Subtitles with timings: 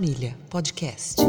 [0.00, 1.20] Família, podcast.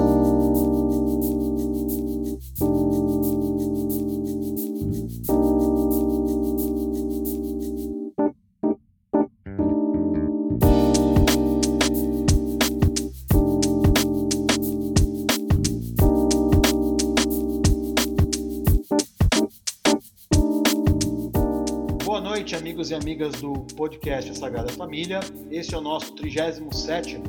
[22.58, 25.20] Amigos e amigas do podcast Sagrada Família.
[25.52, 27.22] Este é o nosso 37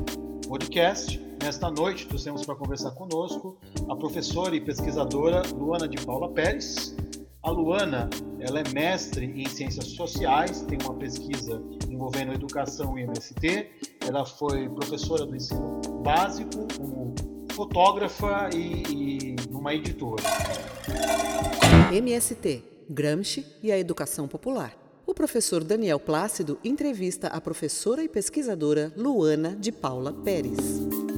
[0.49, 1.32] podcast.
[1.43, 6.95] Nesta noite, trouxemos para conversar conosco a professora e pesquisadora Luana de Paula Pérez.
[7.43, 11.61] A Luana, ela é mestre em ciências sociais, tem uma pesquisa
[11.91, 13.71] envolvendo educação e MST.
[14.07, 17.13] Ela foi professora do ensino básico, como
[17.51, 20.23] fotógrafa e, e numa editora.
[21.93, 24.77] MST, Gramsci e a Educação Popular.
[25.05, 31.12] O professor Daniel Plácido entrevista a professora e pesquisadora Luana de Paula Pérez.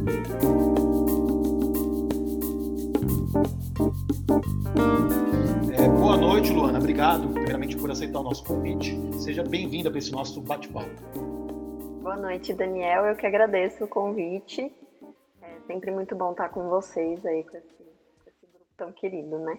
[5.72, 6.78] É, boa noite, Luana.
[6.78, 8.94] Obrigado, primeiramente, por aceitar o nosso convite.
[9.18, 10.90] Seja bem-vinda para esse nosso bate-papo.
[12.02, 13.06] Boa noite, Daniel.
[13.06, 14.72] Eu que agradeço o convite.
[15.40, 17.82] É sempre muito bom estar com vocês aí, com esse,
[18.26, 19.58] esse grupo tão querido, né?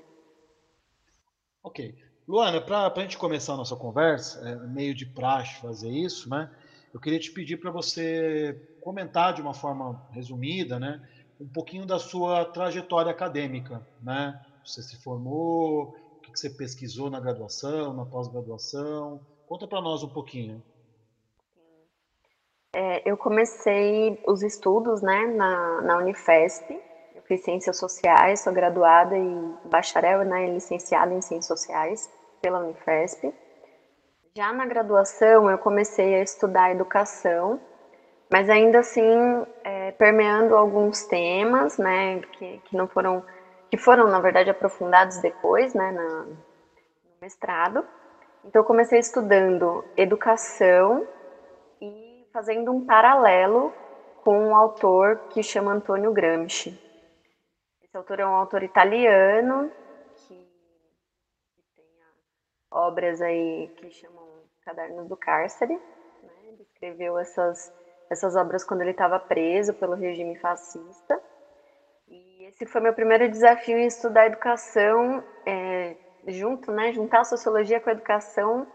[1.64, 1.96] Ok.
[2.28, 6.50] Luana, para a gente começar a nossa conversa, é meio de praxe fazer isso, né?
[6.94, 11.02] Eu queria te pedir para você comentar de uma forma resumida, né?
[11.42, 14.40] Um pouquinho da sua trajetória acadêmica, né?
[14.64, 19.20] Você se formou, o que você pesquisou na graduação, na pós-graduação?
[19.48, 20.62] Conta para nós um pouquinho.
[22.76, 26.80] É, eu comecei os estudos, né, na, na Unifesp.
[27.16, 32.08] Eu fiz Ciências Sociais, sou graduada e bacharel, né, licenciada em Ciências Sociais
[32.40, 33.34] pela Unifesp.
[34.38, 37.60] Já na graduação, eu comecei a estudar educação,
[38.32, 43.24] mas ainda assim é, permeando alguns temas, né, que, que não foram,
[43.70, 46.38] que foram na verdade aprofundados depois, né, na, no
[47.22, 47.86] mestrado.
[48.44, 51.08] Então, eu comecei estudando educação
[51.82, 53.74] e fazendo um paralelo
[54.24, 56.80] com um autor que chama Antônio Gramsci.
[57.82, 59.72] Esse autor é um autor italiano
[60.16, 61.86] que, que tem
[62.72, 65.76] obras aí que chamam Cadernos do Cárcere.
[65.76, 66.34] Né?
[66.44, 67.74] Ele escreveu essas,
[68.10, 71.22] essas obras quando ele estava preso pelo regime fascista.
[72.08, 75.96] E esse foi meu primeiro desafio em estudar educação, é,
[76.28, 78.68] junto, né, juntar a sociologia com a educação,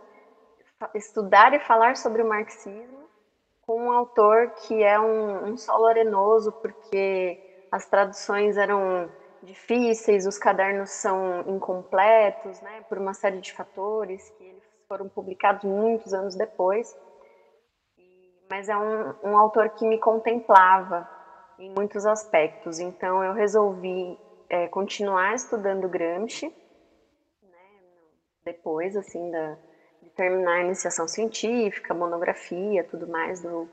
[0.95, 3.09] estudar e falar sobre o marxismo
[3.71, 7.39] com um autor que é um, um solo arenoso, porque
[7.71, 9.09] as traduções eram
[9.41, 15.63] difíceis, os cadernos são incompletos, né, por uma série de fatores que eles foram publicados
[15.63, 16.97] muitos anos depois.
[18.51, 21.09] Mas é um, um autor que me contemplava
[21.57, 24.19] em muitos aspectos, então eu resolvi
[24.49, 26.53] é, continuar estudando Gramsci,
[27.41, 27.59] né,
[28.45, 29.57] depois assim da,
[30.03, 33.69] de terminar a iniciação científica, monografia, tudo mais do,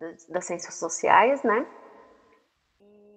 [0.00, 1.66] da, das ciências sociais, né?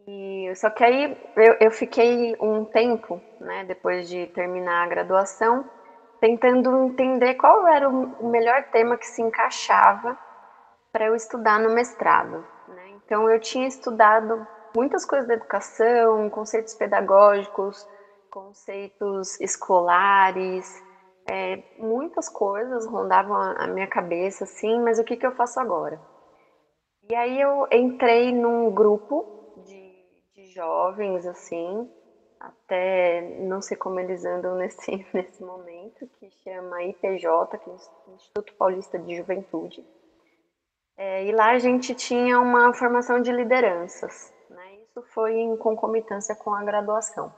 [0.06, 5.64] E, só que aí eu, eu fiquei um tempo, né, depois de terminar a graduação,
[6.20, 10.20] tentando entender qual era o melhor tema que se encaixava
[10.94, 12.46] para eu estudar no mestrado.
[12.68, 12.92] Né?
[13.04, 17.86] Então eu tinha estudado muitas coisas da educação, conceitos pedagógicos,
[18.30, 20.82] conceitos escolares,
[21.30, 26.00] é, muitas coisas rondavam a minha cabeça, assim, mas o que, que eu faço agora?
[27.10, 29.26] E aí eu entrei num grupo
[29.66, 29.94] de,
[30.36, 31.90] de jovens, assim,
[32.40, 38.54] até não sei como eles andam nesse, nesse momento, que chama IPJ, que é Instituto
[38.56, 39.86] Paulista de Juventude.
[40.96, 44.34] É, e lá a gente tinha uma formação de lideranças.
[44.50, 44.76] Né?
[44.84, 47.34] Isso foi em concomitância com a graduação.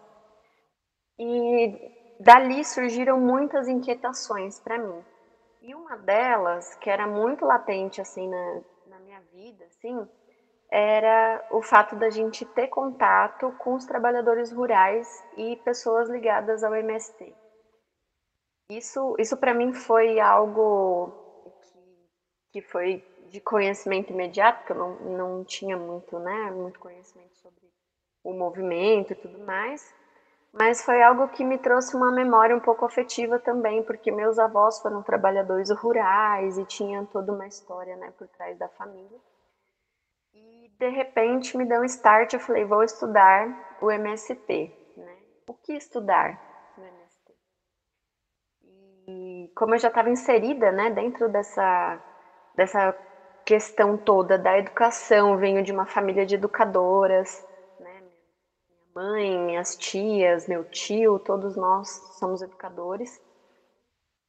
[1.17, 5.03] E dali surgiram muitas inquietações para mim.
[5.61, 10.07] E uma delas, que era muito latente assim na, na minha vida, assim,
[10.69, 16.75] era o fato da gente ter contato com os trabalhadores rurais e pessoas ligadas ao
[16.75, 17.33] MST.
[18.69, 21.11] Isso, isso para mim foi algo
[22.51, 23.03] que, que foi
[23.35, 27.69] de conhecimento imediato, porque eu não, não tinha muito, né, muito conhecimento sobre
[28.23, 29.93] o movimento e tudo mais,
[30.53, 34.79] mas foi algo que me trouxe uma memória um pouco afetiva também, porque meus avós
[34.79, 39.19] foram trabalhadores rurais e tinham toda uma história, né, por trás da família.
[40.33, 45.17] E de repente me deu um start, eu falei, vou estudar o MST, né?
[45.47, 46.39] O que estudar
[49.55, 51.99] como eu já estava inserida, né, dentro dessa
[52.53, 52.91] dessa
[53.45, 55.37] questão toda da educação.
[55.37, 57.45] Venho de uma família de educadoras,
[57.79, 58.01] né?
[58.67, 61.87] Minha mãe, minhas tias, meu tio, todos nós
[62.19, 63.21] somos educadores.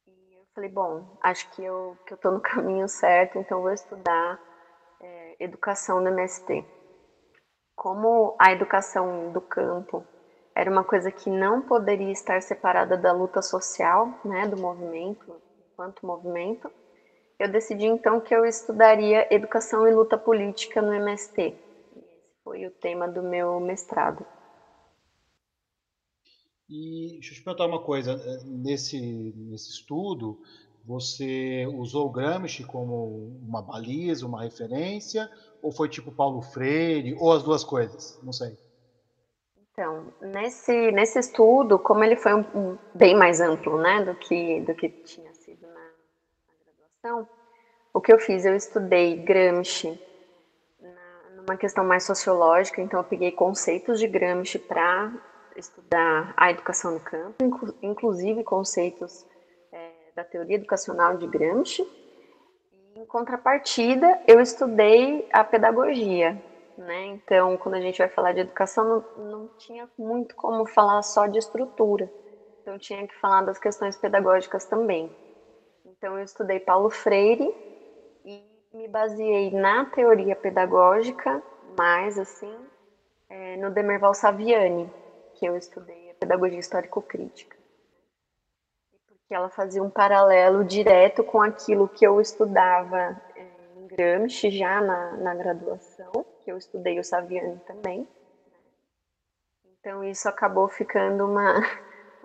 [0.07, 3.71] E eu falei, bom, acho que eu que eu estou no caminho certo, então vou
[3.71, 4.39] estudar
[5.01, 6.63] é, educação no MST.
[7.75, 10.05] Como a educação do campo
[10.55, 15.39] era uma coisa que não poderia estar separada da luta social, né, do movimento,
[15.71, 16.71] enquanto movimento,
[17.39, 21.55] eu decidi então que eu estudaria educação e luta política no MST.
[21.95, 24.25] Esse foi o tema do meu mestrado.
[26.69, 28.99] E deixa eu te perguntar uma coisa, nesse,
[29.35, 30.37] nesse estudo,
[30.83, 35.29] você usou o Gramsci como uma baliza, uma referência,
[35.61, 38.19] ou foi tipo Paulo Freire, ou as duas coisas?
[38.23, 38.57] Não sei.
[39.71, 44.61] Então, nesse, nesse estudo, como ele foi um, um, bem mais amplo né, do, que,
[44.61, 45.67] do que tinha sido
[47.07, 47.27] graduação,
[47.93, 48.45] o que eu fiz?
[48.45, 49.99] Eu estudei Gramsci
[51.35, 55.13] numa questão mais sociológica, então eu peguei conceitos de Gramsci para
[55.55, 57.37] estudar a educação no campo,
[57.81, 59.25] inclusive conceitos
[59.71, 61.81] é, da teoria educacional de Gramsci.
[62.71, 66.39] E, em contrapartida, eu estudei a pedagogia,
[66.77, 67.05] né?
[67.05, 71.27] Então, quando a gente vai falar de educação, não, não tinha muito como falar só
[71.27, 72.11] de estrutura.
[72.61, 75.09] Então, tinha que falar das questões pedagógicas também.
[75.97, 77.47] Então, eu estudei Paulo Freire
[78.23, 81.41] e me baseei na teoria pedagógica,
[81.77, 82.55] mais assim,
[83.29, 84.91] é, no Demerval Saviani,
[85.35, 87.55] que eu estudei a pedagogia histórico-crítica.
[89.07, 93.15] Porque ela fazia um paralelo direto com aquilo que eu estudava
[93.87, 96.11] Gramsci já na, na graduação,
[96.43, 98.07] que eu estudei o Saviani também.
[99.79, 101.55] Então isso acabou ficando uma,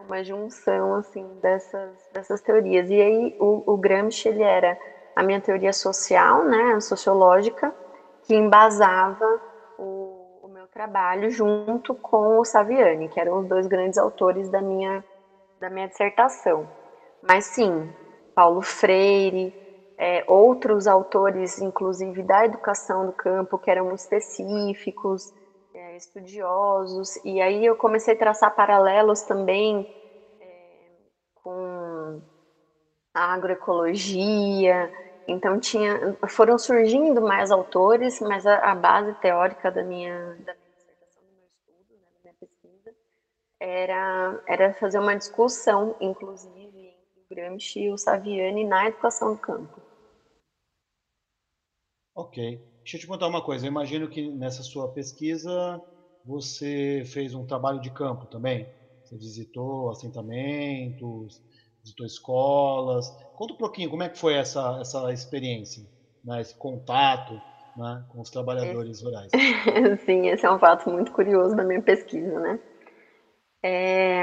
[0.06, 2.88] uma junção assim dessas, dessas teorias.
[2.90, 4.76] E aí o, o Gramsci ele era
[5.14, 7.74] a minha teoria social, né, sociológica,
[8.22, 9.40] que embasava
[9.78, 14.60] o, o meu trabalho junto com o Saviani, que eram os dois grandes autores da
[14.60, 15.04] minha,
[15.60, 16.68] da minha dissertação.
[17.22, 17.90] Mas sim,
[18.34, 19.54] Paulo Freire,
[19.98, 25.32] é, outros autores, inclusive da educação do campo, que eram específicos,
[25.96, 29.86] estudiosos, e aí eu comecei a traçar paralelos também
[30.40, 30.98] é,
[31.34, 32.22] com
[33.14, 34.90] a agroecologia,
[35.26, 40.72] então tinha, foram surgindo mais autores, mas a, a base teórica da minha, da minha
[40.74, 42.94] dissertação, do meu estudo, né, da minha pesquisa,
[43.60, 49.38] era, era fazer uma discussão, inclusive, entre o Gramsci e o Saviani na educação do
[49.38, 49.82] campo.
[52.14, 52.71] Ok.
[52.84, 53.66] Deixa eu te contar uma coisa.
[53.66, 55.80] Eu imagino que nessa sua pesquisa
[56.24, 58.68] você fez um trabalho de campo também.
[59.04, 61.40] Você visitou assentamentos,
[61.82, 63.06] visitou escolas.
[63.34, 65.82] Conta um pouquinho como é que foi essa, essa experiência,
[66.24, 66.40] né?
[66.40, 67.32] esse contato
[67.76, 68.04] né?
[68.08, 69.30] com os trabalhadores rurais.
[70.04, 72.58] Sim, esse é um fato muito curioso da minha pesquisa, né?
[73.64, 74.22] É,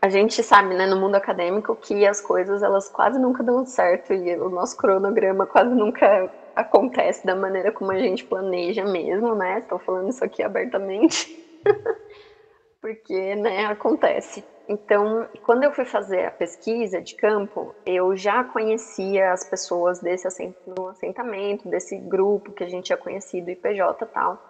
[0.00, 4.12] a gente sabe, né, no mundo acadêmico, que as coisas elas quase nunca dão certo
[4.14, 9.60] e o nosso cronograma quase nunca acontece da maneira como a gente planeja mesmo, né?
[9.60, 11.28] Estou falando isso aqui abertamente,
[12.82, 14.44] porque, né, acontece.
[14.68, 20.26] Então, quando eu fui fazer a pesquisa de campo, eu já conhecia as pessoas desse
[20.26, 24.42] assentamento, desse grupo que a gente tinha conhecido, IPJ e tal.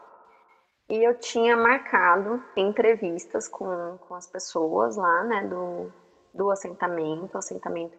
[0.90, 5.92] E eu tinha marcado entrevistas com, com as pessoas lá, né, do,
[6.32, 7.96] do assentamento, assentamento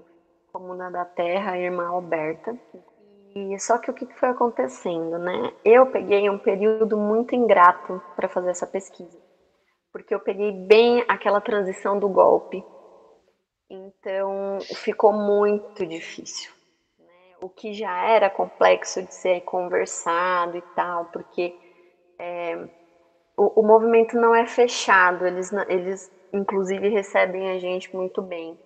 [0.52, 2.58] Comuna da Terra, irmã Alberta,
[3.36, 5.54] e só que o que foi acontecendo, né?
[5.64, 9.20] Eu peguei um período muito ingrato para fazer essa pesquisa,
[9.92, 12.64] porque eu peguei bem aquela transição do golpe.
[13.70, 16.52] Então ficou muito difícil.
[16.98, 17.36] Né?
[17.42, 21.56] O que já era complexo de ser conversado e tal, porque
[22.18, 22.68] é,
[23.38, 28.60] o, o, movimento não é fechado, eles, eles inclusive recebem a gente muito bem.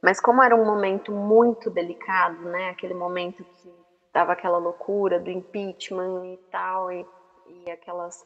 [0.00, 2.70] Mas como era um momento muito delicado, né?
[2.70, 3.83] Aquele momento que
[4.14, 7.04] tava aquela loucura do impeachment e tal, e,
[7.48, 8.24] e aquelas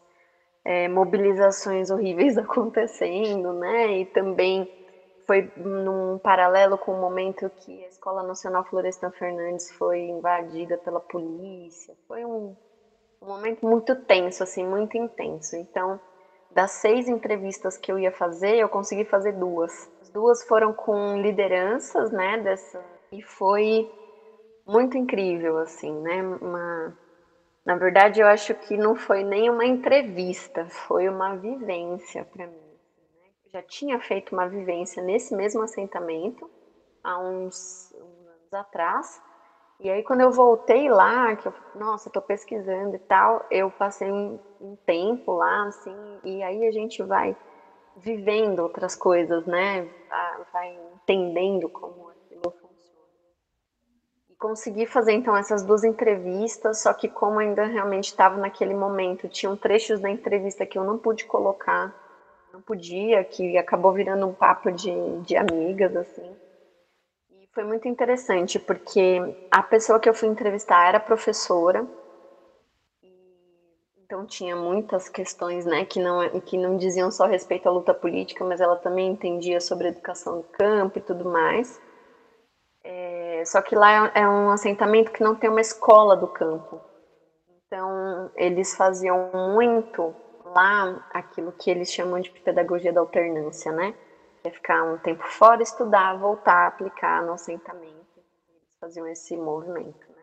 [0.63, 3.93] é, mobilizações horríveis acontecendo, né?
[3.93, 4.71] E também
[5.27, 11.01] foi num paralelo com o momento que a Escola Nacional Florestan Fernandes foi invadida pela
[11.01, 11.97] polícia.
[12.07, 12.55] Foi um,
[13.23, 15.57] um momento muito tenso, assim, muito intenso.
[15.57, 15.99] Então,
[16.51, 19.91] das seis entrevistas que eu ia fazer, eu consegui fazer duas.
[20.03, 23.91] As duas foram com lideranças, né, dessa, e foi
[24.69, 26.23] muito incrível, assim, né?
[26.23, 26.97] Uma...
[27.67, 32.57] Na verdade, eu acho que não foi nem uma entrevista, foi uma vivência para mim.
[32.77, 33.31] Assim, né?
[33.53, 36.51] Já tinha feito uma vivência nesse mesmo assentamento
[37.05, 39.21] há uns, uns anos atrás,
[39.81, 44.11] E aí quando eu voltei lá, que eu, nossa, tô pesquisando e tal, eu passei
[44.13, 47.37] um, um tempo lá, assim, e aí a gente vai
[47.97, 49.89] vivendo outras coisas, né?
[50.53, 52.11] Vai entendendo como.
[52.13, 52.18] E
[54.39, 59.57] consegui fazer então essas duas entrevistas, só que como ainda realmente estava naquele momento, tinham
[59.57, 61.93] trechos da entrevista que eu não pude colocar,
[62.53, 64.93] não podia, que acabou virando um papo de,
[65.23, 66.37] de amigas, assim.
[67.31, 69.19] E foi muito interessante, porque
[69.51, 71.87] a pessoa que eu fui entrevistar era professora,
[74.09, 78.43] então tinha muitas questões, né, que não que não diziam só respeito à luta política,
[78.43, 81.79] mas ela também entendia sobre educação do campo e tudo mais.
[82.83, 86.81] É, só que lá é, é um assentamento que não tem uma escola do campo.
[87.67, 90.15] Então eles faziam muito
[90.45, 93.95] lá aquilo que eles chamam de pedagogia da alternância, né?
[94.45, 98.21] É ficar um tempo fora, estudar, voltar, aplicar no assentamento.
[98.49, 100.23] Eles faziam esse movimento, né?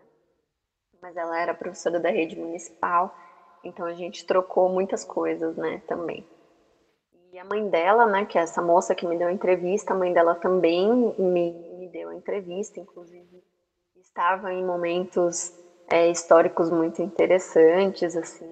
[1.01, 3.13] Mas ela era professora da rede municipal
[3.65, 6.23] então a gente trocou muitas coisas, né, também.
[7.33, 9.97] E a mãe dela, né, que é essa moça que me deu a entrevista, a
[9.97, 11.51] mãe dela também me,
[12.15, 13.43] entrevista, inclusive
[13.95, 15.53] estava em momentos
[15.89, 18.49] é, históricos muito interessantes, assim,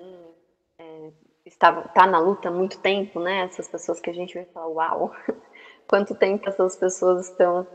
[0.78, 1.12] é,
[1.46, 3.46] estava tá na luta há muito tempo, né?
[3.46, 5.12] Essas pessoas que a gente vai falar, uau,
[5.88, 7.68] quanto tempo essas pessoas estão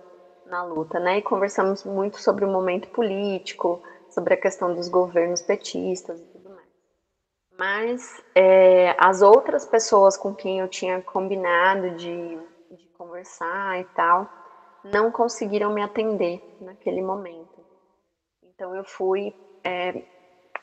[0.46, 1.18] na luta, né?
[1.18, 6.20] E conversamos muito sobre o momento político, sobre a questão dos governos petistas
[7.58, 12.38] mas é, as outras pessoas com quem eu tinha combinado de,
[12.70, 14.30] de conversar e tal,
[14.84, 17.58] não conseguiram me atender naquele momento.
[18.42, 20.02] Então eu fui é,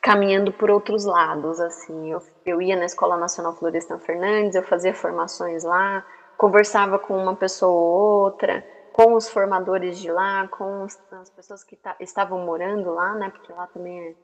[0.02, 2.12] caminhando por outros lados, assim.
[2.12, 6.06] Eu, eu ia na Escola Nacional Florestan Fernandes, eu fazia formações lá,
[6.36, 11.78] conversava com uma pessoa ou outra, com os formadores de lá, com as pessoas que
[12.00, 13.30] estavam morando lá, né?
[13.30, 14.16] Porque lá também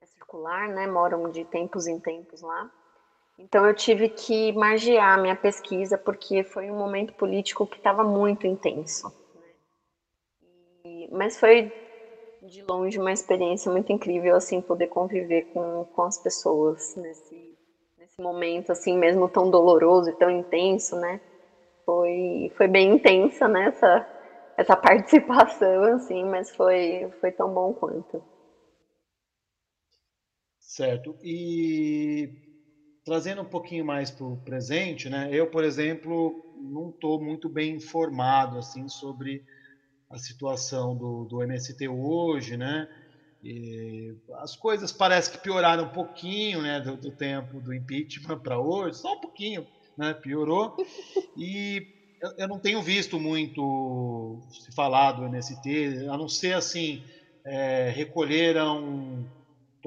[0.00, 0.86] é circular, né?
[0.86, 2.70] Moram de tempos em tempos lá.
[3.38, 8.46] Então eu tive que margear minha pesquisa porque foi um momento político que estava muito
[8.46, 9.12] intenso.
[10.84, 11.72] E, mas foi
[12.42, 17.56] de longe uma experiência muito incrível assim poder conviver com, com as pessoas nesse,
[17.96, 21.20] nesse momento assim mesmo tão doloroso e tão intenso, né?
[21.84, 23.72] Foi foi bem intensa né?
[24.56, 28.22] essa participação assim, mas foi foi tão bom quanto.
[30.60, 31.18] Certo.
[31.22, 32.47] E
[33.08, 35.30] trazendo um pouquinho mais para o presente, né?
[35.32, 39.42] Eu, por exemplo, não estou muito bem informado assim sobre
[40.10, 42.86] a situação do, do MST hoje, né?
[43.42, 48.58] E as coisas parecem que pioraram um pouquinho, né, do, do tempo do impeachment para
[48.58, 50.12] hoje, só um pouquinho, né?
[50.12, 50.76] Piorou.
[51.34, 51.86] E
[52.20, 57.02] eu, eu, não tenho visto muito se falar do MST, a não ser assim,
[57.42, 59.24] é, recolheram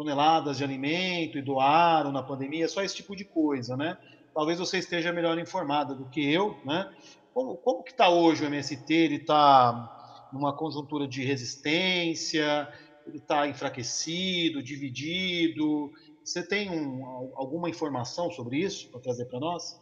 [0.01, 3.95] toneladas de alimento e doaram na pandemia, só esse tipo de coisa, né?
[4.33, 6.91] Talvez você esteja melhor informada do que eu, né?
[7.31, 8.91] Como, como que está hoje o MST?
[8.91, 12.67] Ele está numa conjuntura de resistência?
[13.05, 15.91] Ele está enfraquecido, dividido?
[16.25, 19.79] Você tem um, alguma informação sobre isso para trazer para nós?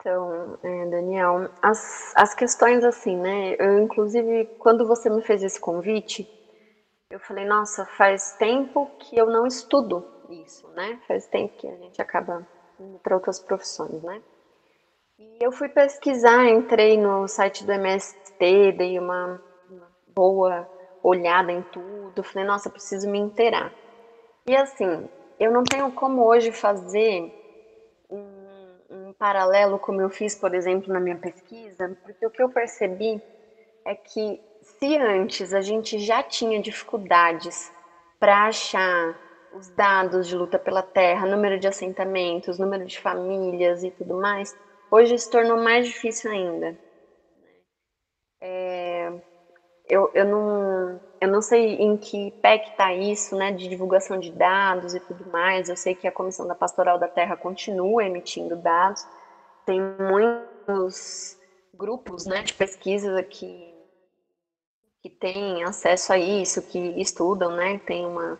[0.00, 3.56] Então, é, Daniel, as, as questões assim, né?
[3.58, 6.37] Eu, inclusive, quando você me fez esse convite,
[7.18, 11.00] eu falei, nossa, faz tempo que eu não estudo isso, né?
[11.08, 12.46] Faz tempo que a gente acaba
[12.78, 14.22] indo para outras profissões, né?
[15.18, 20.70] E eu fui pesquisar, entrei no site do MST, dei uma, uma boa
[21.02, 23.74] olhada em tudo, falei, nossa, preciso me inteirar.
[24.46, 25.08] E assim,
[25.40, 27.34] eu não tenho como hoje fazer
[28.08, 32.48] um, um paralelo como eu fiz, por exemplo, na minha pesquisa, porque o que eu
[32.48, 33.20] percebi
[33.84, 34.40] é que
[34.78, 37.72] se antes a gente já tinha dificuldades
[38.18, 39.18] para achar
[39.52, 44.56] os dados de luta pela terra, número de assentamentos, número de famílias e tudo mais,
[44.90, 46.78] hoje se tornou mais difícil ainda.
[48.40, 49.12] É,
[49.88, 54.18] eu, eu, não, eu não sei em que pé que está isso, né, de divulgação
[54.18, 55.68] de dados e tudo mais.
[55.68, 59.04] Eu sei que a Comissão da Pastoral da Terra continua emitindo dados.
[59.64, 61.36] Tem muitos
[61.74, 63.77] grupos né, de pesquisa que
[65.08, 67.80] que têm acesso a isso, que estudam, né?
[67.86, 68.38] Tem uma,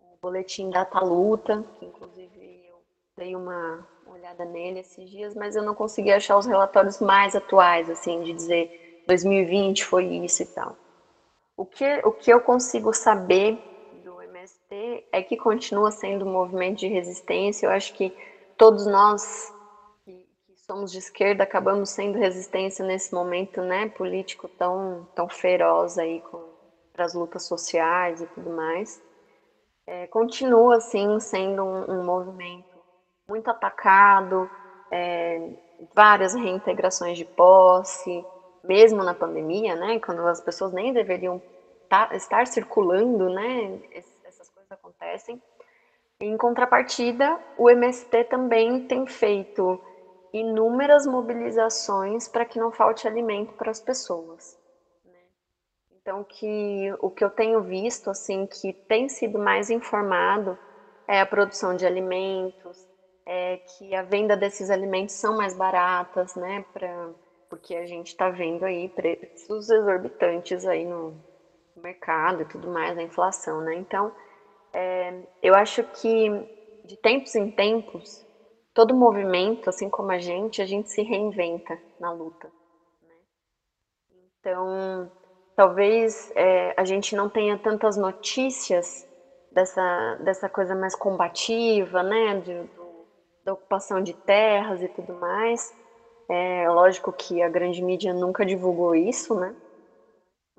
[0.00, 2.76] um boletim Data Luta, que inclusive eu
[3.16, 7.90] dei uma olhada nele esses dias, mas eu não consegui achar os relatórios mais atuais,
[7.90, 10.76] assim, de dizer 2020 foi isso e tal.
[11.56, 13.58] O que, o que eu consigo saber
[14.04, 17.66] do MST é que continua sendo um movimento de resistência.
[17.66, 18.16] Eu acho que
[18.56, 19.52] todos nós
[20.62, 26.22] somos de esquerda acabamos sendo resistência nesse momento, né, político tão tão feroz aí
[26.92, 29.02] para as lutas sociais e tudo mais,
[29.86, 32.80] é, continua assim sendo um, um, movimento
[33.28, 34.48] muito atacado,
[34.90, 35.50] é,
[35.94, 38.24] várias reintegrações de posse,
[38.62, 41.42] mesmo na pandemia, né, quando as pessoas nem deveriam
[41.88, 43.80] tá, estar circulando, né,
[44.24, 45.42] essas coisas acontecem.
[46.20, 49.80] Em contrapartida, o MST também tem feito
[50.32, 54.58] inúmeras mobilizações para que não falte alimento para as pessoas.
[55.04, 55.20] Né?
[55.90, 60.58] Então, que o que eu tenho visto, assim, que tem sido mais informado
[61.06, 62.88] é a produção de alimentos,
[63.26, 67.10] é que a venda desses alimentos são mais baratas, né, pra,
[67.48, 71.14] porque a gente está vendo aí preços exorbitantes aí no
[71.76, 73.74] mercado e tudo mais, a inflação, né?
[73.74, 74.12] Então,
[74.72, 76.30] é, eu acho que
[76.84, 78.26] de tempos em tempos,
[78.74, 82.50] todo movimento, assim como a gente, a gente se reinventa na luta.
[83.02, 83.14] Né?
[84.38, 85.10] Então,
[85.54, 89.06] talvez é, a gente não tenha tantas notícias
[89.50, 93.06] dessa, dessa coisa mais combativa, né, de, do,
[93.44, 95.72] da ocupação de terras e tudo mais.
[96.28, 99.54] É lógico que a grande mídia nunca divulgou isso, né?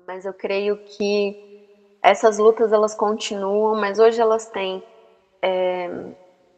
[0.06, 1.34] Mas eu creio que
[2.02, 4.84] essas lutas elas continuam, mas hoje elas têm
[5.42, 5.88] é,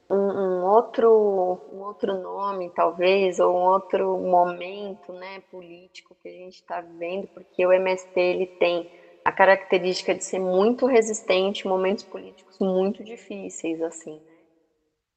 [0.09, 6.33] um, um, outro, um outro nome, talvez, ou um outro momento né, político que a
[6.33, 8.89] gente está vivendo, porque o MST ele tem
[9.25, 14.37] a característica de ser muito resistente em momentos políticos muito difíceis, assim, né?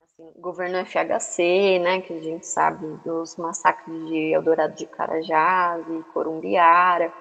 [0.02, 6.04] Assim, governo FHC, né, que a gente sabe dos massacres de Eldorado de Carajás e
[6.12, 7.14] Corumbiara.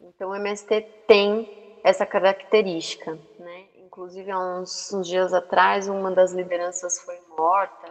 [0.00, 1.48] Então o MST tem
[1.82, 3.64] essa característica, né?
[3.94, 7.86] Inclusive, há uns, uns, dias atrás, uma das lideranças foi morta,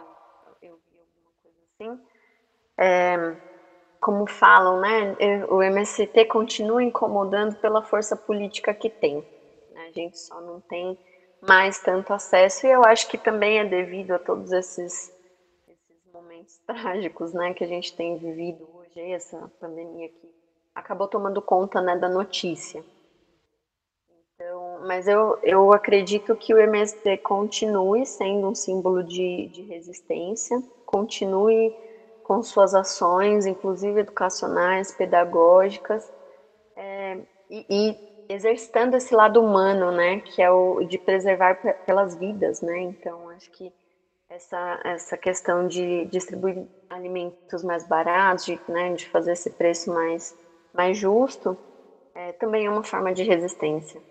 [0.60, 2.04] eu vi alguma coisa assim.
[2.76, 3.36] É,
[3.98, 5.16] como falam, né?
[5.48, 9.26] O MST continua incomodando pela força política que tem.
[9.70, 9.86] Né?
[9.86, 10.98] A gente só não tem
[11.40, 15.10] mais tanto acesso, e eu acho que também é devido a todos esses,
[15.66, 17.54] esses momentos trágicos, né?
[17.54, 20.30] Que a gente tem vivido hoje, essa pandemia que
[20.74, 22.84] acabou tomando conta né, da notícia.
[24.84, 31.74] Mas eu, eu acredito que o MST continue sendo um símbolo de, de resistência, continue
[32.22, 36.10] com suas ações, inclusive educacionais, pedagógicas,
[36.76, 37.18] é,
[37.50, 42.80] e, e, exercitando esse lado humano, né, que é o de preservar pelas vidas, né.
[42.80, 43.72] Então, acho que
[44.28, 50.34] essa, essa questão de distribuir alimentos mais baratos, de, né, de fazer esse preço mais,
[50.72, 51.58] mais justo,
[52.14, 54.02] é, também é uma forma de resistência.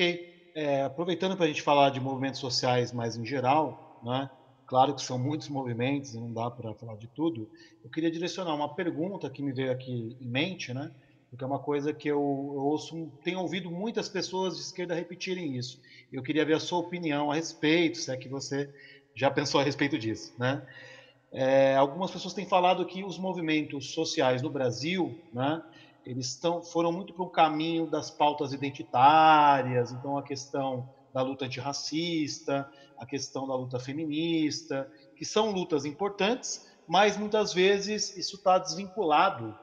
[0.00, 0.50] Ok.
[0.54, 4.30] É, aproveitando para a gente falar de movimentos sociais mais em geral, né?
[4.66, 7.50] claro que são muitos movimentos e não dá para falar de tudo,
[7.84, 10.90] eu queria direcionar uma pergunta que me veio aqui em mente, né?
[11.28, 15.58] porque é uma coisa que eu, eu ouço, tenho ouvido muitas pessoas de esquerda repetirem
[15.58, 15.78] isso.
[16.10, 18.72] Eu queria ver a sua opinião a respeito, se é que você
[19.14, 20.32] já pensou a respeito disso.
[20.38, 20.66] Né?
[21.30, 25.62] É, algumas pessoas têm falado que os movimentos sociais no Brasil, né,
[26.04, 26.40] eles
[26.72, 33.04] foram muito para o caminho das pautas identitárias, então a questão da luta antirracista, a
[33.04, 39.56] questão da luta feminista, que são lutas importantes, mas muitas vezes isso está desvinculado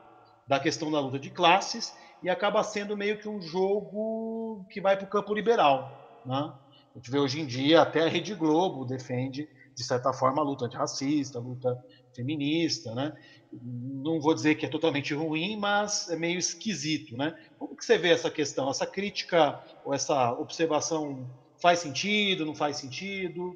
[0.48, 4.98] da questão da luta de classes e acaba sendo meio que um jogo que vai
[4.98, 6.22] para o campo liberal.
[6.26, 6.54] Né?
[6.94, 10.46] A gente vê hoje em dia, até a Rede Globo defende, de certa forma, a
[10.46, 11.78] luta antirracista, a luta
[12.18, 13.14] feminista, né?
[13.52, 17.36] não vou dizer que é totalmente ruim, mas é meio esquisito, né?
[17.58, 18.70] Como que você vê essa questão?
[18.70, 21.30] Essa crítica ou essa observação
[21.62, 23.56] faz sentido, não faz sentido?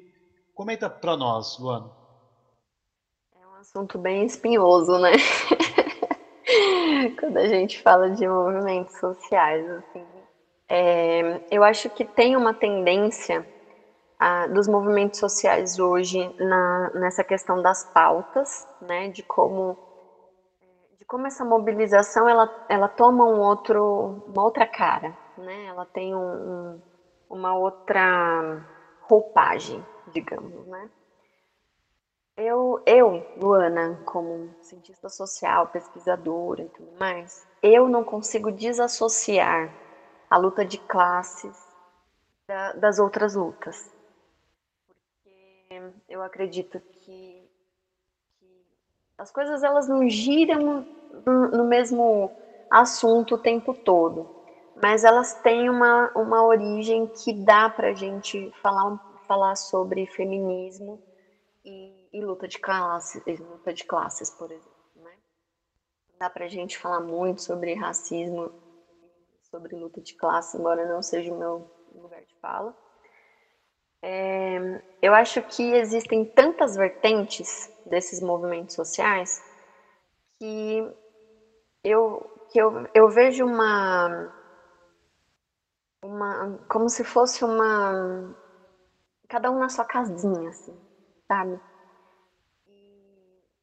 [0.54, 1.90] Comenta para nós, Luana.
[3.34, 5.12] É um assunto bem espinhoso, né?
[7.20, 10.04] Quando a gente fala de movimentos sociais, assim.
[10.68, 13.46] É, eu acho que tem uma tendência
[14.52, 19.76] dos movimentos sociais hoje na, nessa questão das pautas, né, de como
[20.98, 26.14] de como essa mobilização ela, ela toma um outro, uma outra cara, né, ela tem
[26.14, 26.82] um, um,
[27.28, 28.64] uma outra
[29.00, 30.88] roupagem, digamos, né.
[32.36, 39.70] Eu, eu, Luana, como cientista social, pesquisadora e tudo mais, eu não consigo desassociar
[40.30, 41.54] a luta de classes
[42.46, 43.92] da, das outras lutas
[46.12, 47.50] eu acredito que,
[48.38, 48.66] que
[49.16, 50.86] as coisas elas não giram
[51.26, 52.30] no, no, mesmo
[52.70, 54.28] assunto o tempo todo,
[54.76, 61.00] mas elas têm uma, uma origem que dá para a gente falar, falar sobre feminismo
[61.64, 64.70] e, e luta de classes, luta de classes, por exemplo.
[64.96, 65.12] Né?
[66.18, 68.52] dá para a gente falar muito sobre racismo,
[69.50, 72.76] sobre luta de classe, embora não seja o meu lugar de fala.
[74.02, 74.58] É,
[75.00, 79.40] eu acho que existem tantas vertentes desses movimentos sociais
[80.38, 80.84] que
[81.84, 84.28] eu, que eu, eu vejo uma,
[86.02, 86.58] uma.
[86.68, 88.34] como se fosse uma.
[89.28, 90.76] cada um na sua casinha, assim,
[91.28, 91.60] sabe?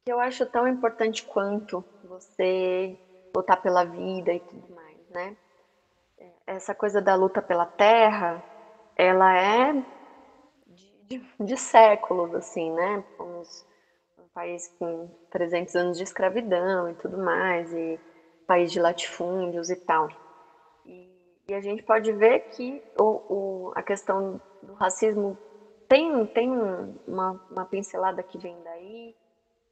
[0.04, 2.98] que eu acho tão importante quanto você
[3.34, 5.36] lutar pela vida e tudo mais, né?
[6.46, 8.42] Essa coisa da luta pela terra,
[8.96, 9.72] ela é
[11.10, 13.04] de, de, séculos, assim, né?
[13.18, 13.42] Um
[14.32, 17.98] país com 300 anos de escravidão e tudo mais, e
[18.46, 20.08] país de latifúndios e tal.
[20.86, 21.10] E,
[21.48, 25.36] e a gente pode ver que o, o, a questão do racismo
[25.88, 26.48] tem, tem
[27.08, 29.16] uma, uma pincelada que vem daí,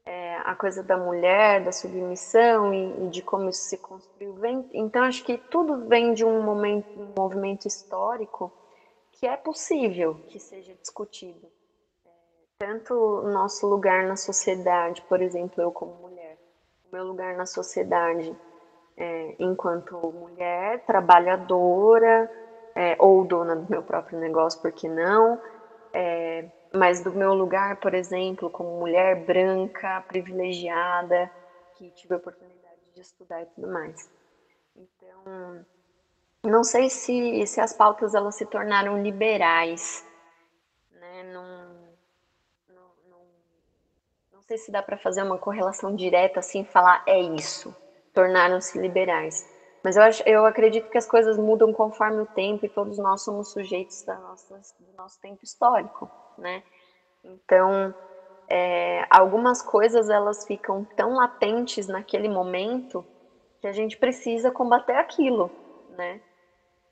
[0.05, 4.35] é, a coisa da mulher, da submissão e, e, de como isso se construiu.
[4.35, 8.53] Vem, então, acho que tudo vem de um, momento, um movimento histórico
[9.19, 11.51] que é possível que seja discutido.
[12.07, 12.11] É,
[12.57, 16.39] tanto o nosso lugar na sociedade, por exemplo, eu como mulher,
[16.85, 18.33] o meu lugar na sociedade
[18.97, 22.31] é, enquanto mulher, trabalhadora,
[22.77, 25.41] é, ou dona do meu próprio negócio, por que não?
[25.93, 31.31] É, mas do meu lugar, por exemplo, como mulher branca, privilegiada,
[31.75, 34.09] que tive a oportunidade de estudar e tudo mais.
[34.77, 35.65] Então,
[36.45, 40.05] não sei se, se as pautas elas se tornaram liberais,
[40.91, 41.23] né?
[41.25, 41.97] Não,
[42.69, 43.21] não, não,
[44.33, 47.75] não sei se dá para fazer uma correlação direta assim, falar é isso,
[48.13, 49.47] tornaram-se liberais.
[49.83, 53.23] Mas eu, acho, eu acredito que as coisas mudam conforme o tempo e todos nós
[53.23, 56.63] somos sujeitos da nossa, do nosso tempo histórico, né?
[57.23, 57.95] Então,
[58.49, 63.07] é, algumas coisas elas ficam tão latentes naquele momento
[63.61, 65.51] que a gente precisa combater aquilo,
[65.89, 66.21] né?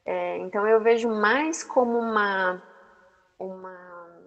[0.06, 2.62] É, então eu vejo mais como uma,
[3.38, 4.20] uma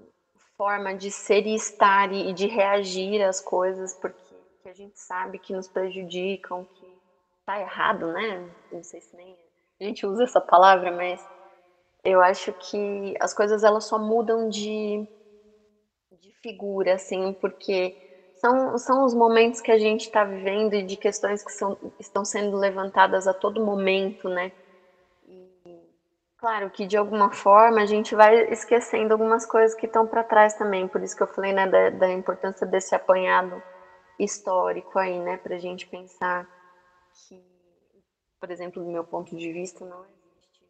[0.57, 5.39] forma de ser e estar e de reagir às coisas porque que a gente sabe
[5.39, 7.01] que nos prejudicam, que
[7.45, 8.51] tá errado, né?
[8.71, 9.37] Não sei se nem
[9.79, 11.21] a gente usa essa palavra, mas
[12.03, 15.07] eu acho que as coisas elas só mudam de,
[16.11, 17.95] de figura, assim, porque
[18.35, 22.25] são, são os momentos que a gente está vivendo e de questões que são, estão
[22.25, 24.51] sendo levantadas a todo momento, né?
[26.39, 30.53] Claro que de alguma forma a gente vai esquecendo algumas coisas que estão para trás
[30.53, 33.61] também, por isso que eu falei né, da, da importância desse apanhado
[34.17, 36.47] histórico aí, né, para a gente pensar
[37.13, 37.43] que,
[38.39, 40.65] por exemplo, do meu ponto de vista, não existe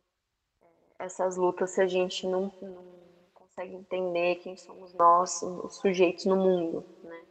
[0.63, 2.83] é, essas lutas se a gente não, não
[3.35, 7.21] consegue entender quem somos nós, os sujeitos no mundo, né?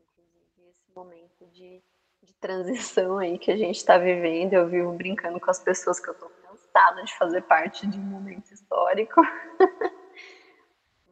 [0.00, 1.80] Inclusive esse momento de,
[2.24, 6.08] de transição aí que a gente está vivendo, eu vivo brincando com as pessoas que
[6.08, 6.39] eu estou
[7.04, 9.20] de fazer parte de um momento histórico.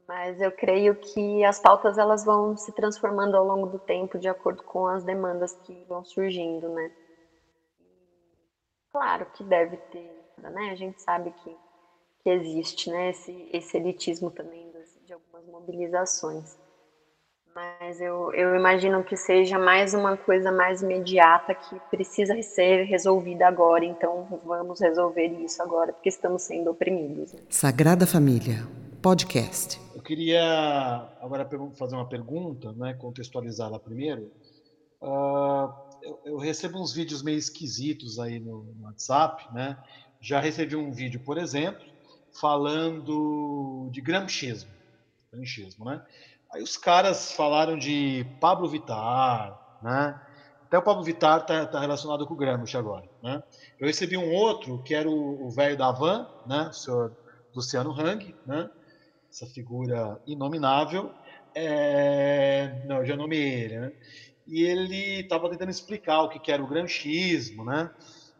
[0.06, 4.26] Mas eu creio que as pautas elas vão se transformando ao longo do tempo de
[4.26, 6.90] acordo com as demandas que vão surgindo, né?
[8.90, 10.70] Claro que deve ter, né?
[10.70, 11.54] A gente sabe que,
[12.20, 13.10] que existe, né?
[13.10, 16.56] Esse, esse elitismo também das, de algumas mobilizações.
[17.54, 23.48] Mas eu, eu imagino que seja mais uma coisa mais imediata que precisa ser resolvida
[23.48, 23.84] agora.
[23.84, 27.34] Então vamos resolver isso agora, porque estamos sendo oprimidos.
[27.48, 28.66] Sagrada Família,
[29.02, 34.32] podcast queria agora fazer uma pergunta, né, contextualizá-la primeiro.
[35.02, 35.70] Uh,
[36.02, 39.76] eu, eu, recebo uns vídeos meio esquisitos aí no, no, WhatsApp, né?
[40.18, 41.84] Já recebi um vídeo, por exemplo,
[42.32, 44.70] falando de gramscismo,
[45.30, 46.02] gramscismo, né?
[46.52, 50.20] Aí os caras falaram de Pablo Vittar, né?
[50.64, 53.42] Até o Pablo Vittar está tá relacionado com o Gramsci agora, né?
[53.78, 56.68] Eu recebi um outro que era o velho da Van, né?
[56.68, 57.16] O senhor
[57.54, 58.70] Luciano Hang, né?
[59.30, 61.12] essa figura inominável.
[61.54, 62.82] É...
[62.86, 63.92] Não, eu já nomeei ele, né?
[64.46, 67.90] E ele estava tentando explicar o que era o granchismo, né?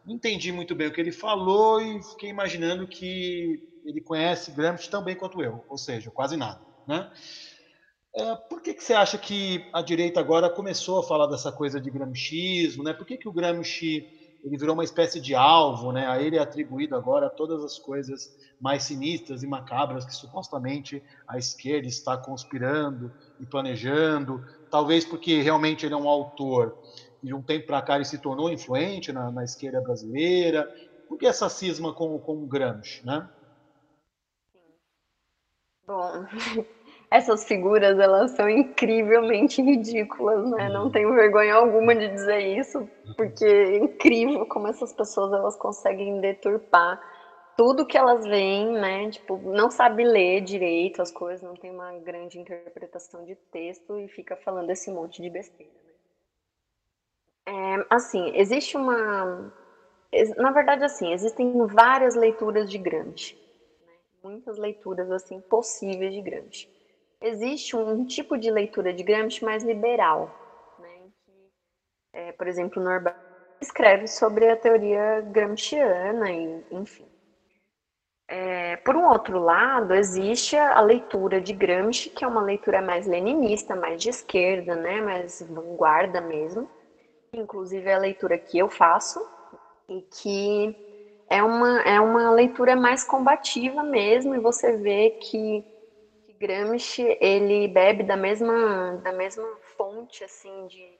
[0.05, 4.89] Não entendi muito bem o que ele falou e fiquei imaginando que ele conhece Gramsci
[4.89, 7.11] tão bem quanto eu, ou seja, quase nada, né?
[8.15, 11.79] É, por que, que você acha que a direita agora começou a falar dessa coisa
[11.79, 12.93] de gramscismo, né?
[12.93, 14.07] Por que, que o Gramsci
[14.43, 16.07] ele virou uma espécie de alvo, né?
[16.07, 21.37] A ele é atribuído agora todas as coisas mais sinistras e macabras que supostamente a
[21.37, 26.77] esquerda está conspirando e planejando, talvez porque realmente ele é um autor
[27.21, 30.73] e de um tempo para cá ele se tornou influente na, na esquerda brasileira.
[31.07, 33.29] Por que essa cisma com, com o Gramsci, né?
[35.85, 36.25] Bom,
[37.11, 40.69] essas figuras elas são incrivelmente ridículas, né?
[40.69, 40.91] Não uhum.
[40.91, 47.01] tenho vergonha alguma de dizer isso, porque é incrível como essas pessoas elas conseguem deturpar
[47.57, 49.09] tudo que elas veem, né?
[49.09, 54.07] Tipo, não sabe ler direito as coisas, não tem uma grande interpretação de texto e
[54.07, 55.71] fica falando esse monte de besteira.
[57.47, 57.81] Né?
[57.81, 59.51] É, assim, existe uma,
[60.37, 63.93] na verdade, assim, existem várias leituras de Gramsci, né?
[64.23, 66.78] muitas leituras assim possíveis de Gramsci
[67.21, 70.31] existe um tipo de leitura de Gramsci mais liberal,
[70.77, 71.31] né, que,
[72.13, 73.15] é, por exemplo, Norberg
[73.61, 77.05] escreve sobre a teoria gramsciana, e, enfim.
[78.31, 83.07] É, por um outro lado, existe a leitura de Gramsci, que é uma leitura mais
[83.07, 86.69] leninista, mais de esquerda, né, mais vanguarda mesmo,
[87.33, 89.19] inclusive é a leitura que eu faço,
[89.89, 90.75] e que
[91.29, 95.65] é uma, é uma leitura mais combativa mesmo, e você vê que
[96.39, 99.45] Gramsci, ele bebe da mesma, da mesma
[99.77, 100.97] fonte, assim, de,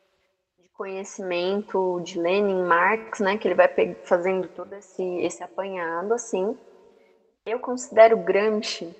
[0.59, 3.69] de conhecimento de Lenin, Marx, né, que ele vai
[4.03, 6.57] fazendo todo esse, esse apanhado, assim.
[7.45, 8.93] Eu considero Gramsci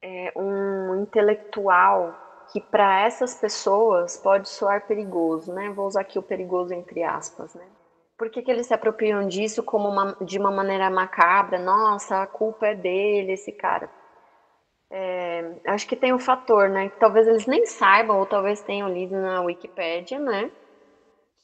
[0.00, 2.14] é, um intelectual
[2.52, 5.70] que para essas pessoas pode soar perigoso, né?
[5.70, 7.66] Vou usar aqui o perigoso entre aspas, né?
[8.16, 11.58] Por que, que eles se apropriam disso como uma, de uma maneira macabra?
[11.58, 13.90] Nossa, a culpa é dele, esse cara.
[14.90, 16.88] É, acho que tem um fator, né?
[16.88, 20.50] Que talvez eles nem saibam, ou talvez tenham lido na Wikipédia, né?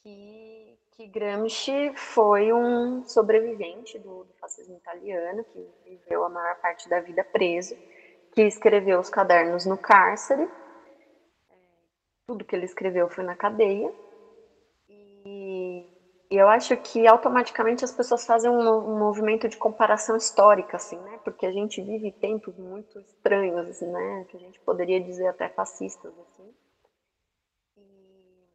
[0.01, 6.89] Que, que Gramsci foi um sobrevivente do, do fascismo italiano, que viveu a maior parte
[6.89, 7.77] da vida preso,
[8.31, 10.43] que escreveu os cadernos no cárcere.
[10.43, 11.55] É,
[12.27, 13.93] tudo que ele escreveu foi na cadeia.
[16.29, 20.97] E eu acho que automaticamente as pessoas fazem um, um, movimento de comparação histórica, assim,
[20.97, 21.19] né?
[21.23, 24.25] Porque a gente vive tempos muito estranhos, assim, né?
[24.29, 26.55] Que a gente poderia dizer até fascistas, assim.
[27.77, 28.47] E,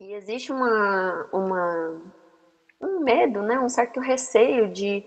[0.00, 2.02] e existe uma, uma,
[2.80, 3.58] um medo, né?
[3.60, 5.04] Um certo receio de,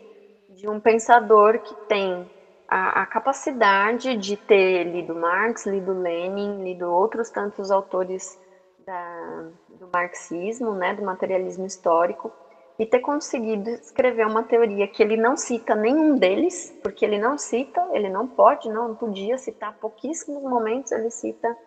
[0.48, 2.30] de um pensador que tem
[2.68, 8.38] a, a capacidade de ter lido Marx, lido Lenin, lido outros tantos autores
[8.78, 9.52] da,
[9.88, 12.32] do marxismo, né, do materialismo histórico,
[12.78, 17.38] e ter conseguido escrever uma teoria que ele não cita nenhum deles, porque ele não
[17.38, 21.58] cita, ele não pode, não podia citar, pouquíssimos momentos ele cita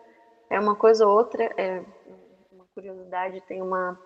[0.49, 1.83] é uma coisa ou outra, é
[2.51, 3.99] uma curiosidade, tem uma,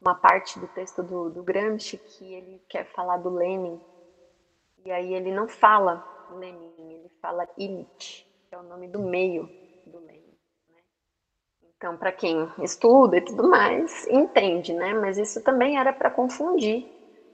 [0.00, 3.80] uma parte do texto do, do Gramsci que ele quer falar do Lenin,
[4.84, 9.48] e aí ele não fala Lenin, ele fala Illich, que é o nome do meio
[11.80, 14.92] então, para quem estuda e tudo mais, entende, né?
[14.92, 16.84] Mas isso também era para confundir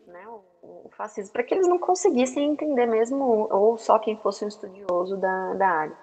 [0.06, 4.44] né, o, o fascismo, para que eles não conseguissem entender mesmo, ou só quem fosse
[4.44, 5.96] um estudioso da, da área.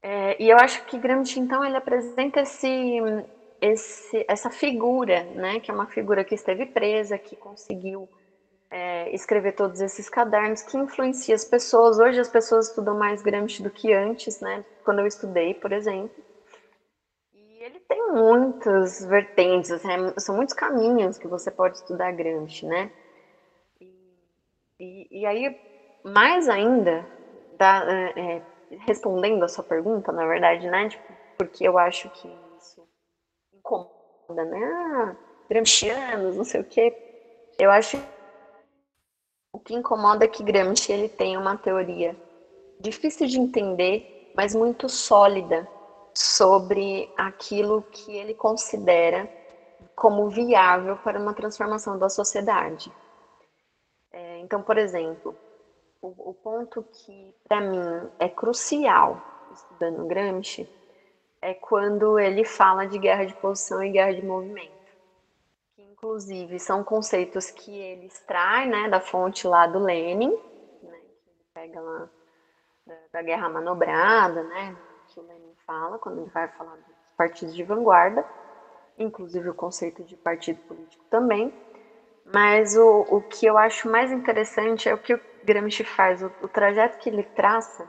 [0.00, 3.00] É, e eu acho que Gramsci, então, ele apresenta esse,
[3.60, 8.08] esse, essa figura, né, que é uma figura que esteve presa, que conseguiu
[8.70, 11.98] é, escrever todos esses cadernos, que influencia as pessoas.
[11.98, 16.27] Hoje as pessoas estudam mais Gramsci do que antes, né, quando eu estudei, por exemplo
[17.88, 22.92] tem muitas vertentes, assim, é, são muitos caminhos que você pode estudar Gramsci, né?
[24.78, 25.58] E, e, aí,
[26.04, 27.04] mais ainda,
[27.56, 28.42] da, é, é,
[28.86, 30.88] respondendo a sua pergunta, na verdade, né?
[30.88, 32.86] Tipo, porque eu acho que isso
[33.54, 34.64] incomoda, né?
[34.64, 35.16] Ah,
[35.48, 36.92] Gramscianos, não sei o quê.
[37.58, 37.96] Eu acho
[39.52, 42.16] o que incomoda é que Gramsci ele tem uma teoria
[42.78, 45.66] difícil de entender, mas muito sólida
[46.18, 49.30] sobre aquilo que ele considera
[49.94, 52.92] como viável para uma transformação da sociedade.
[54.12, 55.36] É, então, por exemplo,
[56.02, 59.20] o, o ponto que para mim é crucial
[59.52, 60.68] estudando Gramsci
[61.40, 64.72] é quando ele fala de guerra de posição e guerra de movimento.
[65.76, 70.30] Que, inclusive, são conceitos que ele extrai né, da fonte lá do Lenin,
[70.82, 72.10] né, que ele pega lá
[72.84, 74.76] da, da guerra manobrada, né,
[75.08, 78.24] que o Lenin fala, quando ele vai falar dos partidos de vanguarda,
[78.96, 81.52] inclusive o conceito de partido político também.
[82.24, 86.32] Mas o, o que eu acho mais interessante é o que o Gramsci faz, o,
[86.42, 87.88] o trajeto que ele traça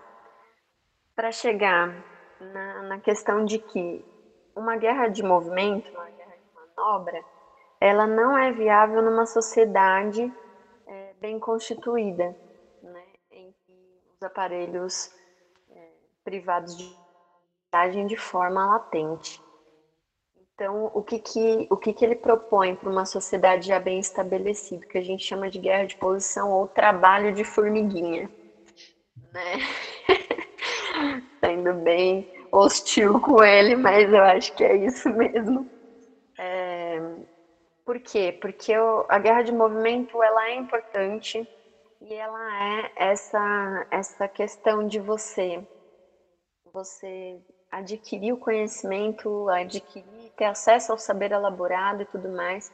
[1.16, 1.88] para chegar
[2.40, 4.06] na, na questão de que
[4.56, 7.24] uma guerra de movimento, uma guerra de manobra,
[7.82, 10.32] ela não é viável numa sociedade
[10.86, 12.36] é, bem constituída,
[12.82, 15.10] né, em que os aparelhos
[15.70, 15.92] é,
[16.24, 16.99] privados de
[17.72, 19.42] agem de forma latente.
[20.54, 24.86] Então, o que, que, o que, que ele propõe para uma sociedade já bem estabelecida,
[24.86, 28.30] que a gente chama de guerra de posição ou trabalho de formiguinha?
[29.32, 29.58] Né?
[31.40, 35.70] sendo bem hostil com ele, mas eu acho que é isso mesmo.
[36.38, 37.00] É...
[37.86, 38.38] Por quê?
[38.40, 41.48] Porque o, a guerra de movimento ela é importante
[42.02, 45.66] e ela é essa, essa questão de você,
[46.72, 52.72] você adquirir o conhecimento, adquirir, ter acesso ao saber elaborado e tudo mais,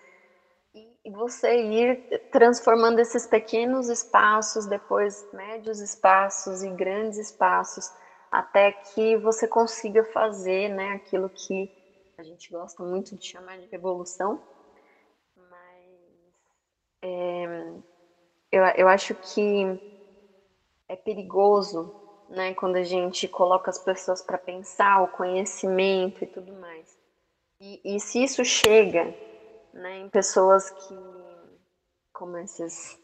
[1.06, 7.86] e você ir transformando esses pequenos espaços, depois médios espaços e grandes espaços,
[8.32, 11.72] até que você consiga fazer né, aquilo que
[12.18, 14.42] a gente gosta muito de chamar de revolução.
[15.36, 16.00] Mas
[17.04, 17.46] é,
[18.52, 19.80] eu, eu acho que
[20.90, 21.94] é perigoso
[22.30, 26.98] né, quando a gente coloca as pessoas para pensar o conhecimento e tudo mais.
[27.60, 29.14] E, e se isso chega
[29.74, 30.98] né, em pessoas que,
[32.12, 33.00] como esses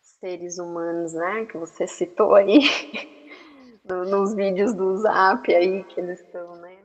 [0.00, 2.60] seres humanos, né, que você citou aí,
[3.84, 6.78] nos vídeos do Zap aí, que eles estão, né,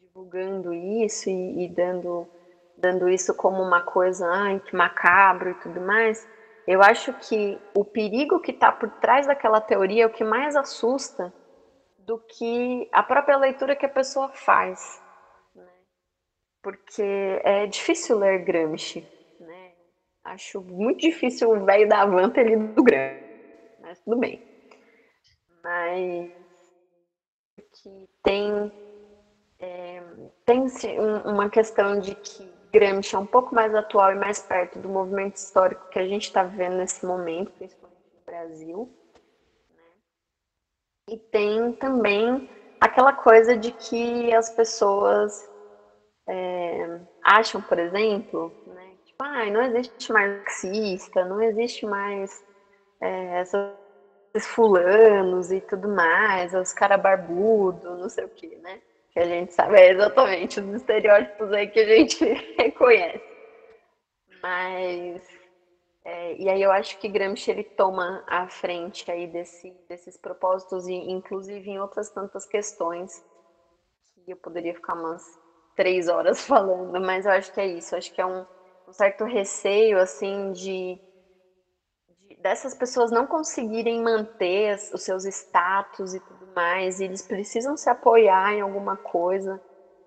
[0.00, 2.28] divulgando isso e, e, dando,
[2.76, 6.26] dando isso como uma coisa, ai, que macabro e tudo mais,
[6.66, 10.56] eu acho que o perigo que está por trás daquela teoria é o que mais
[10.56, 11.32] assusta
[11.98, 15.02] do que a própria leitura que a pessoa faz
[16.62, 17.02] porque
[17.42, 19.06] é difícil ler Gramsci,
[19.40, 19.72] né?
[20.24, 23.24] Acho muito difícil o velho da van ter lido do Gramsci,
[23.80, 24.40] mas tudo bem.
[25.64, 26.30] Mas
[27.82, 28.72] que tem
[29.58, 30.02] é,
[30.44, 30.64] tem
[31.24, 35.36] uma questão de que Gramsci é um pouco mais atual e mais perto do movimento
[35.36, 38.90] histórico que a gente está vivendo nesse momento, principalmente no Brasil.
[39.76, 39.82] Né?
[41.10, 42.48] E tem também
[42.80, 45.48] aquela coisa de que as pessoas
[46.26, 52.42] é, acham, por exemplo, né, tipo, ah, não existe mais marxista, não existe mais
[53.00, 53.42] é,
[54.34, 58.80] esses fulanos e tudo mais, os caras barbudo, não sei o que, né?
[59.12, 62.24] Que a gente sabe é exatamente os estereótipos aí que a gente
[62.58, 63.22] reconhece.
[64.42, 65.22] Mas
[66.04, 70.86] é, e aí eu acho que Gramsci ele toma a frente aí desse, desses propósitos
[70.88, 73.22] e inclusive em outras tantas questões
[74.24, 75.22] que eu poderia ficar umas
[75.76, 77.94] três horas falando, mas eu acho que é isso.
[77.94, 78.44] Acho que é um,
[78.88, 80.98] um certo receio, assim, de,
[82.42, 87.88] dessas pessoas não conseguirem manter os seus status e tudo mais, e eles precisam se
[87.88, 89.60] apoiar em alguma coisa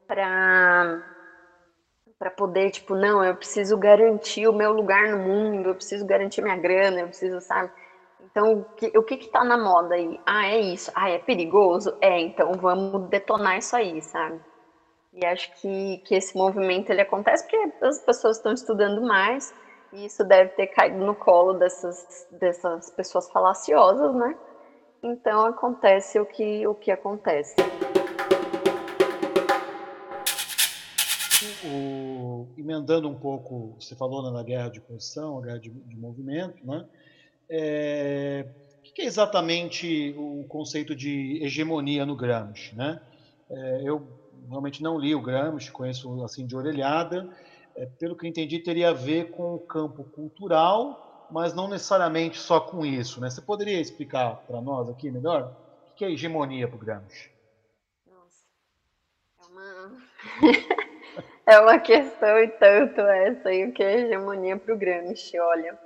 [0.07, 1.01] para
[2.17, 6.41] para poder, tipo, não, eu preciso garantir o meu lugar no mundo, eu preciso garantir
[6.41, 7.71] minha grana, eu preciso, sabe?
[8.21, 10.19] Então, o que, o que que tá na moda aí?
[10.25, 10.89] Ah, é isso.
[10.95, 11.95] Ah, é perigoso?
[12.01, 14.41] É, então vamos detonar isso aí, sabe?
[15.13, 19.53] E acho que, que esse movimento ele acontece porque as pessoas estão estudando mais
[20.03, 24.35] isso deve ter caído no colo dessas, dessas pessoas falaciosas, né?
[25.03, 27.55] Então acontece o que, o que acontece.
[31.63, 35.95] O, emendando um pouco, você falou né, na guerra de posição, a guerra de, de
[35.95, 36.85] movimento, né?
[37.47, 38.47] É,
[38.79, 42.99] o que é exatamente o conceito de hegemonia no Gramsci, né?
[43.49, 44.07] É, eu
[44.49, 47.29] realmente não li o Gramsci, conheço assim de orelhada.
[47.75, 52.37] É, pelo que eu entendi, teria a ver com o campo cultural, mas não necessariamente
[52.37, 53.19] só com isso.
[53.19, 53.29] Né?
[53.29, 55.55] Você poderia explicar para nós aqui melhor
[55.91, 57.29] o que é hegemonia para o Gramsci?
[58.07, 58.45] Nossa,
[59.41, 59.97] é uma...
[61.45, 65.77] é uma questão e tanto essa aí, o que é hegemonia para o Gramsci, olha.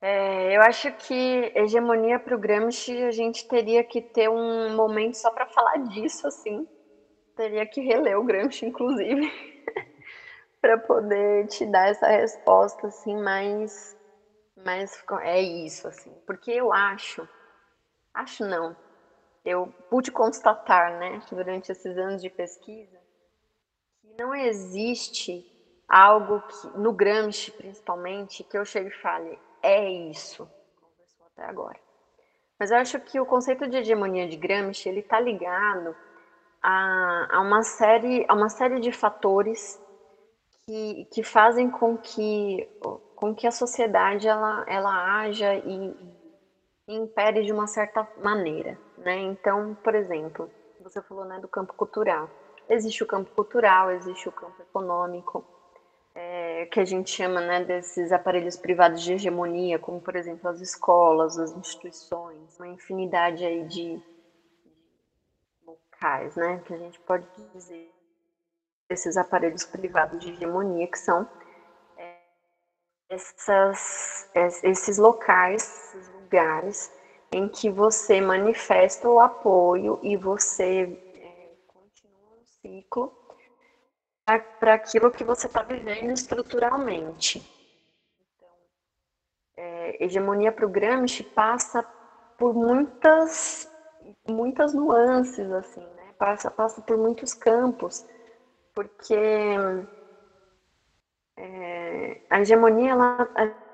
[0.00, 5.14] É, eu acho que hegemonia para o Gramsci a gente teria que ter um momento
[5.14, 6.66] só para falar disso, assim,
[7.34, 9.30] teria que reler o Gramsci, inclusive,
[10.66, 13.96] para poder te dar essa resposta assim mais
[14.64, 17.28] mais é isso assim, porque eu acho,
[18.12, 18.74] acho não,
[19.44, 22.98] eu pude constatar, né, durante esses anos de pesquisa,
[24.00, 25.46] que não existe
[25.88, 30.50] algo que no Gramsci principalmente que eu chegue e fale é isso,
[31.26, 31.78] até agora.
[32.58, 35.94] Mas eu acho que o conceito de hegemonia de Gramsci ele está ligado
[36.60, 39.80] a, a, uma, série, a uma série de fatores
[40.66, 42.68] que, que fazem com que,
[43.14, 45.94] com que a sociedade ela, ela haja e,
[46.88, 48.78] e impere de uma certa maneira.
[48.98, 49.16] Né?
[49.20, 50.50] Então, por exemplo,
[50.80, 52.28] você falou né, do campo cultural.
[52.68, 55.44] Existe o campo cultural, existe o campo econômico,
[56.12, 60.60] é, que a gente chama né, desses aparelhos privados de hegemonia, como por exemplo as
[60.60, 64.02] escolas, as instituições, uma infinidade aí de,
[65.64, 67.95] locais, né, que a gente pode dizer
[68.88, 71.28] esses aparelhos privados de hegemonia, que são
[71.96, 72.18] é,
[73.08, 74.30] essas,
[74.62, 76.92] esses locais, esses lugares
[77.32, 80.82] em que você manifesta o apoio e você
[81.14, 83.12] é, continua um ciclo
[84.58, 87.38] para aquilo que você está vivendo estruturalmente.
[88.34, 88.48] Então,
[89.56, 91.82] é, hegemonia para o Gramsci passa
[92.38, 93.70] por muitas,
[94.28, 96.14] muitas nuances, assim, né?
[96.18, 98.04] passa, passa por muitos campos,
[98.76, 99.16] porque
[101.38, 103.26] é, a hegemonia, ela,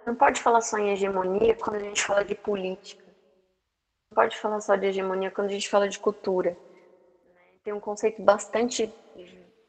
[0.07, 3.05] não pode falar só em hegemonia quando a gente fala de política.
[3.05, 6.57] Não pode falar só de hegemonia quando a gente fala de cultura.
[7.65, 8.93] Tem um conceito bastante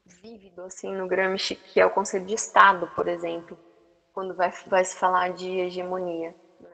[0.05, 3.57] vívido assim no Gramsci, que é o conceito de Estado, por exemplo,
[4.13, 6.35] quando vai, vai se falar de hegemonia.
[6.59, 6.69] Né?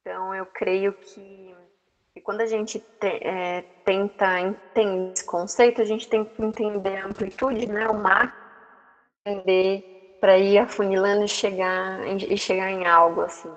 [0.00, 1.54] Então, eu creio que,
[2.18, 6.96] que quando a gente te, é, tenta entender esse conceito, a gente tem que entender
[6.96, 8.36] a amplitude, né, o macro,
[9.24, 13.52] entender para ir afunilando e chegar, e chegar em algo assim.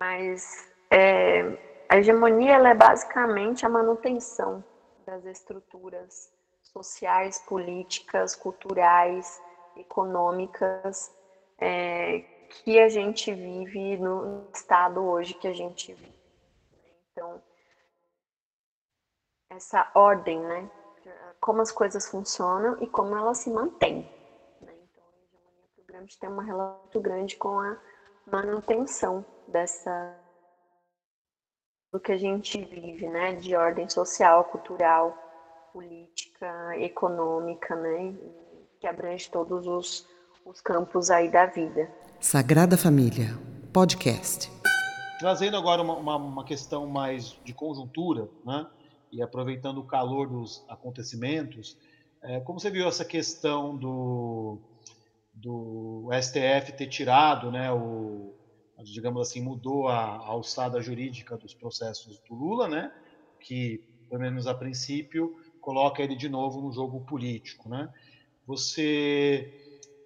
[0.00, 1.42] Mas é,
[1.88, 4.64] a hegemonia ela é basicamente a manutenção
[5.06, 6.30] das estruturas
[6.62, 9.40] sociais, políticas, culturais,
[9.76, 11.14] econômicas
[11.60, 16.18] é, que a gente vive no estado hoje que a gente vive.
[17.12, 17.42] Então,
[19.50, 20.70] essa ordem, né?
[21.40, 24.08] Como as coisas funcionam e como elas se mantêm.
[25.86, 27.76] Gramsci tem uma relação muito grande com a
[28.30, 30.14] manutenção dessa
[31.90, 35.16] do que a gente vive, né, de ordem social, cultural,
[35.72, 38.14] política, econômica, né,
[38.78, 40.06] que abrange todos os,
[40.44, 41.90] os campos aí da vida.
[42.20, 43.28] Sagrada Família,
[43.72, 44.52] podcast.
[45.18, 48.66] Trazendo agora uma, uma, uma questão mais de conjuntura, né,
[49.12, 51.76] e aproveitando o calor dos acontecimentos,
[52.22, 54.58] é, como você viu essa questão do
[55.40, 58.34] do STF ter tirado, né, o,
[58.82, 62.92] digamos assim, mudou a, a alçada jurídica dos processos do Lula, né,
[63.40, 67.68] que, pelo menos a princípio, coloca ele de novo no jogo político.
[67.68, 67.88] Né?
[68.46, 69.52] Você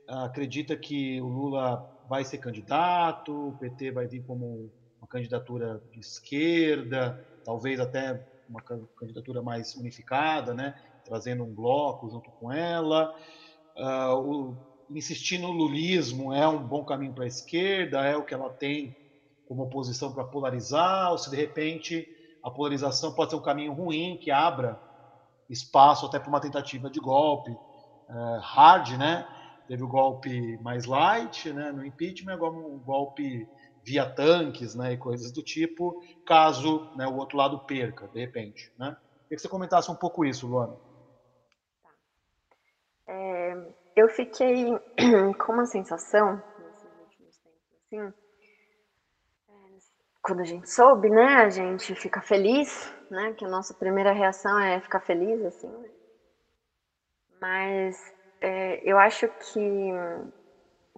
[0.07, 6.01] acredita que o Lula vai ser candidato, o PT vai vir como uma candidatura de
[6.01, 10.75] esquerda, talvez até uma candidatura mais unificada, né,
[11.05, 13.15] trazendo um bloco junto com ela.
[13.77, 14.57] Uh, o
[14.91, 18.95] insistir no lulismo é um bom caminho para a esquerda, é o que ela tem
[19.49, 22.07] como oposição para polarizar, ou se de repente
[22.43, 24.81] a polarização pode ser um caminho ruim que abra
[25.49, 27.51] espaço até para uma tentativa de golpe
[28.09, 29.27] é, hard, né?
[29.67, 31.71] Teve o golpe mais light, né?
[31.73, 33.49] No impeachment, agora um golpe
[33.85, 34.93] via tanques, né?
[34.93, 38.97] E coisas do tipo, caso né, o outro lado perca, de repente, né?
[39.25, 40.77] Queria que você comentasse um pouco isso, Luana.
[43.09, 44.67] É, eu fiquei
[45.39, 48.13] com uma sensação nesses últimos tempos, assim, é,
[50.23, 54.59] quando a gente soube, né, a gente fica feliz, né, que a nossa primeira reação
[54.61, 55.91] é ficar feliz, assim, né?
[57.41, 57.97] mas
[58.41, 59.93] é, eu acho que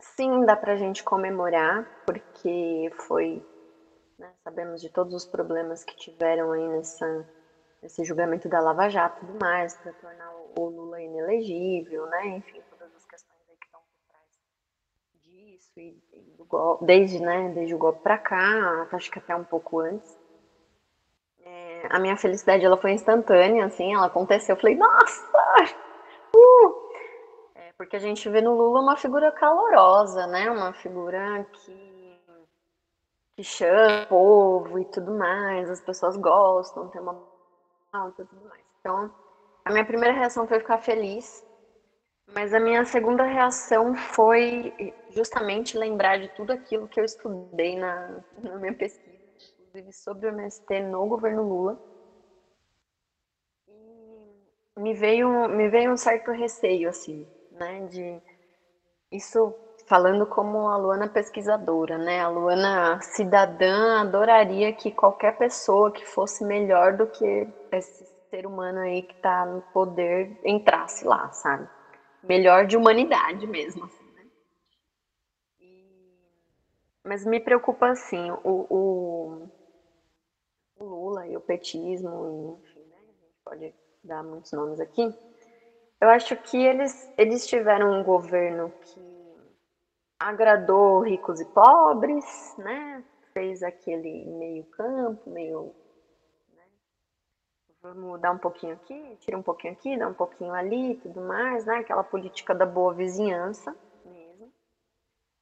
[0.00, 3.42] sim, dá pra gente comemorar, porque foi,
[4.18, 7.26] né, sabemos de todos os problemas que tiveram aí nessa,
[7.82, 12.62] nesse julgamento da Lava Jato e tudo mais, para tornar o Lula inelegível, né, enfim,
[15.76, 16.36] e, e
[16.82, 20.16] desde, né, desde o golpe para cá, acho que até um pouco antes.
[21.40, 24.54] É, a minha felicidade ela foi instantânea, assim, ela aconteceu.
[24.54, 25.83] Eu falei, nossa!
[27.84, 30.50] Porque a gente vê no Lula uma figura calorosa, né?
[30.50, 32.18] Uma figura que,
[33.36, 37.22] que chama o povo e tudo mais, as pessoas gostam, tem uma
[37.92, 38.64] alta e tudo mais.
[38.80, 39.12] Então,
[39.64, 41.44] a minha primeira reação foi ficar feliz
[42.32, 44.72] mas a minha segunda reação foi
[45.10, 49.18] justamente lembrar de tudo aquilo que eu estudei na, na minha pesquisa,
[49.58, 51.78] inclusive sobre o MST no governo Lula.
[53.68, 58.22] E me veio, me veio um certo receio, assim, né, de
[59.10, 59.54] isso
[59.86, 62.20] falando como a Luana pesquisadora, né?
[62.20, 68.80] A Luana cidadã adoraria que qualquer pessoa que fosse melhor do que esse ser humano
[68.80, 71.68] aí que está no poder entrasse lá, sabe?
[72.26, 73.84] melhor de humanidade mesmo.
[73.84, 74.26] Assim, né?
[75.60, 76.18] e...
[77.04, 79.48] Mas me preocupa assim, o, o,
[80.76, 82.96] o, Lula e o petismo, enfim, né?
[82.96, 85.14] a gente pode dar muitos nomes aqui.
[86.04, 89.00] Eu acho que eles, eles tiveram um governo que
[90.20, 93.02] agradou ricos e pobres, né?
[93.32, 95.74] Fez aquele meio campo, meio
[97.80, 101.64] vamos dar um pouquinho aqui, tira um pouquinho aqui, dá um pouquinho ali tudo mais,
[101.64, 101.76] né?
[101.76, 103.74] Aquela política da boa vizinhança
[104.04, 104.52] mesmo.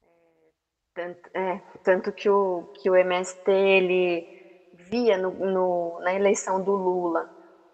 [0.01, 0.51] É,
[0.95, 4.29] tanto, é, tanto que, o, que o MST, ele
[4.73, 7.29] via no, no, na eleição do Lula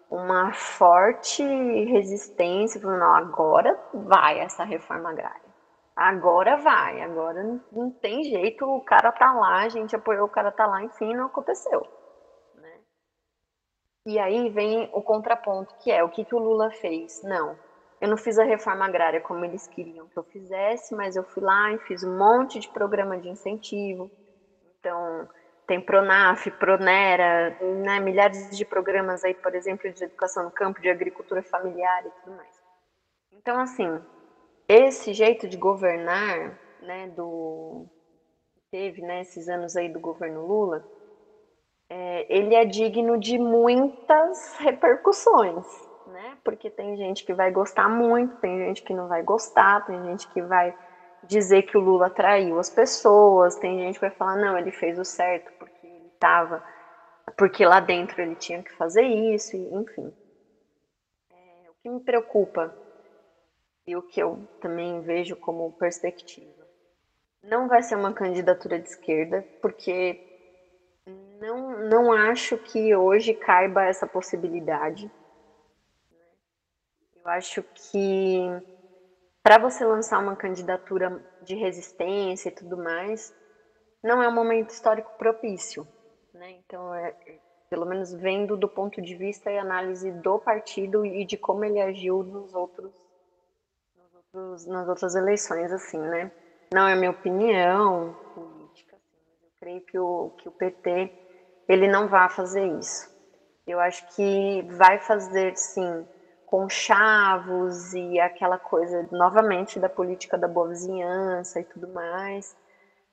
[0.09, 5.49] uma forte resistência, falando, não, agora vai essa reforma agrária.
[5.95, 10.51] Agora vai, agora não, tem jeito, o cara tá lá, a gente apoiou o cara
[10.51, 11.85] tá lá, enfim, não aconteceu.
[12.55, 12.79] Né?
[14.07, 17.21] E aí vem o contraponto, que é o que, que o Lula fez?
[17.23, 17.59] Não,
[18.01, 21.43] eu não fiz a reforma agrária como eles queriam que eu fizesse, mas eu fui
[21.43, 24.09] lá e fiz um monte de programa de incentivo.
[24.79, 25.27] Então,
[25.69, 30.89] tem Pronaf, Pronera, né, milhares de programas aí, por exemplo, de educação no campo, de
[30.89, 32.59] agricultura familiar e tudo mais.
[33.31, 34.01] Então, assim,
[34.67, 37.85] esse jeito de governar, né, do
[38.71, 40.83] teve, né, esses anos aí do governo Lula,
[41.87, 45.67] é, ele é digno de muitas repercussões,
[46.07, 46.37] né?
[46.43, 50.27] Porque tem gente que vai gostar muito, tem gente que não vai gostar, tem gente
[50.29, 50.75] que vai
[51.23, 54.97] dizer que o Lula traiu as pessoas, tem gente que vai falar, não, ele fez
[54.97, 55.58] o certo
[56.19, 56.63] estava,
[57.37, 60.13] porque lá dentro ele tinha que fazer isso, enfim.
[61.31, 62.75] É, o que me preocupa
[63.87, 66.67] e o que eu também vejo como perspectiva,
[67.41, 70.19] não vai ser uma candidatura de esquerda, porque
[71.39, 75.09] não, não acho que hoje caiba essa possibilidade
[77.23, 78.39] eu acho que
[79.43, 83.33] para você lançar uma candidatura de resistência e tudo mais,
[84.03, 85.87] não é um momento histórico propício.
[86.39, 86.51] Né?
[86.51, 87.13] Então, é,
[87.69, 91.81] pelo menos vendo do ponto de vista e análise do partido e de como ele
[91.81, 92.93] agiu nos outros,
[93.97, 96.31] nos outros nas outras eleições, assim, né?
[96.73, 101.11] Não é minha opinião política, assim, eu creio que o, que o PT
[101.67, 103.09] ele não vai fazer isso.
[103.67, 106.07] Eu acho que vai fazer, sim,
[106.45, 112.55] conchavos e aquela coisa, novamente, da política da boa vizinhança e tudo mais.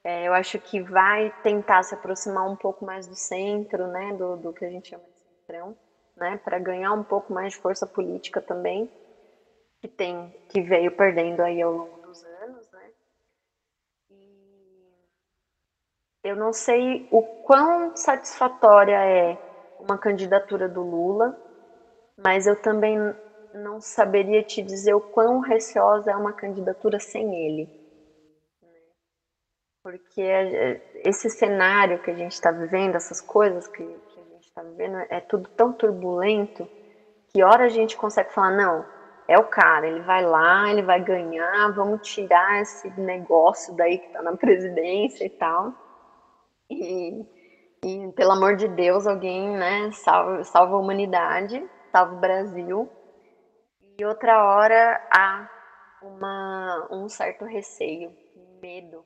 [0.08, 4.36] É, eu acho que vai tentar se aproximar um pouco mais do centro, né, do,
[4.36, 5.76] do que a gente chama de centrão,
[6.16, 8.88] né, para ganhar um pouco mais de força política também,
[9.80, 12.92] que tem, que veio perdendo aí ao longo dos anos, né.
[14.08, 15.08] E
[16.22, 19.36] eu não sei o quão satisfatória é
[19.76, 21.36] uma candidatura do Lula,
[22.16, 22.96] mas eu também
[23.52, 27.68] não saberia te dizer o quão receosa é uma candidatura sem ele.
[29.86, 30.20] Porque
[31.04, 34.96] esse cenário que a gente está vivendo, essas coisas que, que a gente está vivendo,
[35.08, 36.68] é tudo tão turbulento
[37.28, 38.84] que hora a gente consegue falar, não,
[39.28, 44.06] é o cara, ele vai lá, ele vai ganhar, vamos tirar esse negócio daí que
[44.08, 45.72] está na presidência e tal.
[46.68, 47.24] E,
[47.84, 52.90] e, pelo amor de Deus, alguém né, salva, salva a humanidade, salva o Brasil
[53.96, 55.48] e outra hora há
[56.02, 58.10] uma, um certo receio,
[58.60, 59.04] medo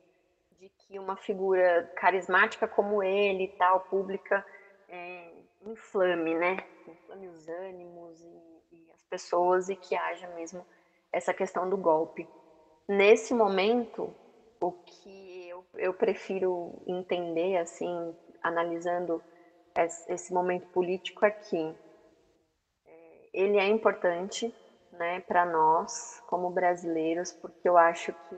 [0.91, 4.45] que uma figura carismática como ele tal, pública,
[4.89, 5.31] é,
[5.65, 6.57] inflame, né?
[6.85, 10.67] Inflame os ânimos e, e as pessoas e que haja mesmo
[11.09, 12.27] essa questão do golpe.
[12.89, 14.13] Nesse momento,
[14.59, 18.13] o que eu, eu prefiro entender, assim,
[18.43, 19.23] analisando
[20.09, 21.73] esse momento político é que
[22.85, 24.53] é, ele é importante,
[24.91, 28.37] né, para nós como brasileiros, porque eu acho que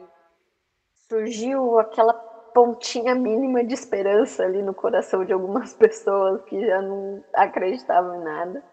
[1.08, 7.24] surgiu aquela pontinha mínima de esperança ali no coração de algumas pessoas que já não
[7.34, 8.64] acreditavam em nada.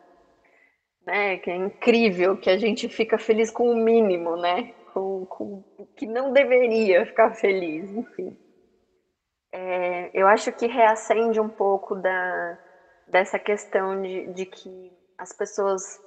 [1.06, 1.38] Né?
[1.38, 4.74] Que é incrível que a gente fica feliz com o mínimo, né?
[4.92, 5.64] Com, com
[5.96, 8.36] que não deveria ficar feliz, enfim.
[9.52, 12.58] É, eu acho que reacende um pouco da,
[13.08, 16.00] dessa questão de, de que as pessoas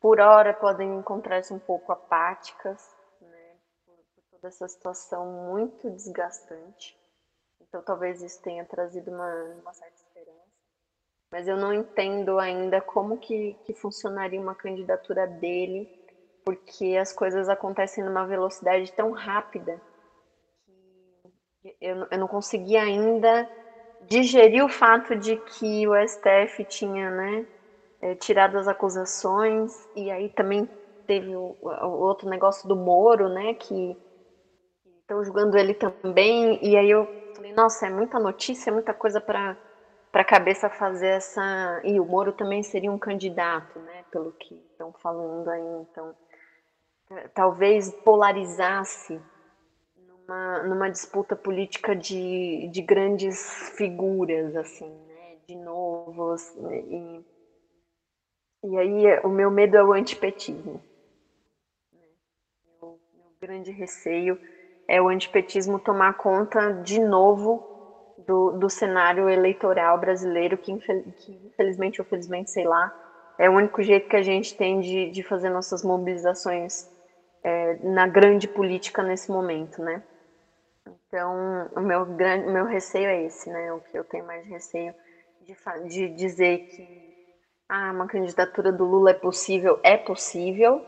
[0.00, 2.80] por hora podem encontrar-se um pouco apáticas,
[3.20, 3.98] né, por,
[4.30, 6.96] toda essa situação muito desgastante.
[7.76, 10.48] Então, talvez isso tenha trazido uma, uma certa esperança.
[11.30, 15.86] Mas eu não entendo ainda como que, que funcionaria uma candidatura dele,
[16.42, 19.82] porque as coisas acontecem numa velocidade tão rápida
[20.64, 23.46] que eu, eu não consegui ainda
[24.00, 27.46] digerir o fato de que o STF tinha, né,
[28.00, 30.66] é, tirado as acusações, e aí também
[31.06, 33.98] teve o, o outro negócio do Moro, né, que
[35.00, 37.06] estão julgando ele também, e aí eu
[37.36, 39.56] falei, nossa, é muita notícia, é muita coisa para
[40.12, 41.80] a cabeça fazer essa.
[41.84, 44.04] E o Moro também seria um candidato, né?
[44.10, 45.86] Pelo que estão falando aí.
[45.90, 46.14] Então,
[47.34, 49.20] talvez polarizasse
[49.96, 55.36] numa, numa disputa política de, de grandes figuras, assim, né?
[55.46, 56.42] De novos.
[56.56, 57.24] E,
[58.64, 60.82] e aí o meu medo é o antipetismo.
[61.92, 64.40] Meu, meu grande receio
[64.88, 67.64] é o antipetismo tomar conta de novo
[68.18, 72.92] do, do cenário eleitoral brasileiro, que, que infelizmente ou felizmente, sei lá,
[73.38, 76.86] é o único jeito que a gente tem de, de fazer nossas mobilizações
[77.42, 80.02] é, na grande política nesse momento, né?
[80.86, 83.72] Então, o meu, grande, meu receio é esse, né?
[83.72, 84.94] O que eu tenho mais receio
[85.40, 85.54] de,
[85.88, 87.06] de dizer que
[87.68, 90.84] ah, uma candidatura do Lula é possível, é possível?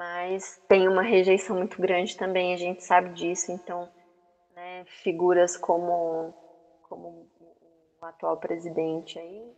[0.00, 3.86] Mas tem uma rejeição muito grande também, a gente sabe disso, então,
[4.56, 6.32] né, figuras como,
[6.88, 7.28] como
[8.00, 9.52] o atual presidente aí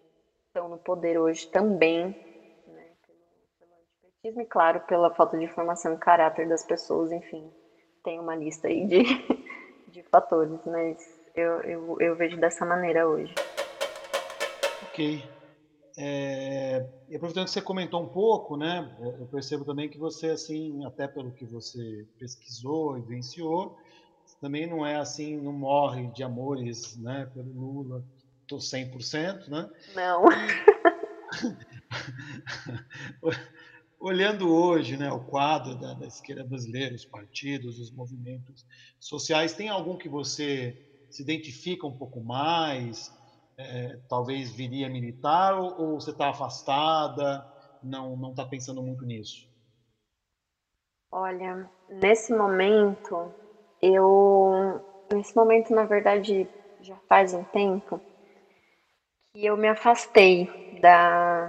[0.49, 2.07] estão no poder hoje também,
[2.67, 7.49] né, pelo, antipetismo e, claro, pela falta de formação e caráter das pessoas, enfim,
[8.03, 9.05] tem uma lista aí de,
[9.87, 10.99] de fatores, mas
[11.37, 13.33] eu, eu, eu vejo dessa maneira hoje.
[14.89, 15.23] Ok.
[15.97, 20.85] É, e aproveitando que você comentou um pouco, né, eu percebo também que você, assim,
[20.87, 23.77] até pelo que você pesquisou e vivenciou,
[24.41, 28.03] também não é assim, não morre de amores, né, pelo Lula,
[28.47, 29.69] tô 100%, né?
[29.95, 30.25] Não.
[34.01, 38.65] Olhando hoje, né, o quadro da, da esquerda brasileira, os partidos, os movimentos
[38.99, 40.77] sociais, tem algum que você
[41.09, 43.13] se identifica um pouco mais?
[43.57, 47.45] É, talvez viria militar ou, ou você está afastada?
[47.83, 49.47] Não, não está pensando muito nisso?
[51.11, 53.35] Olha, nesse momento,
[53.81, 54.81] eu,
[55.13, 56.49] nesse momento, na verdade,
[56.81, 58.01] já faz um tempo
[59.33, 61.47] que eu me afastei da,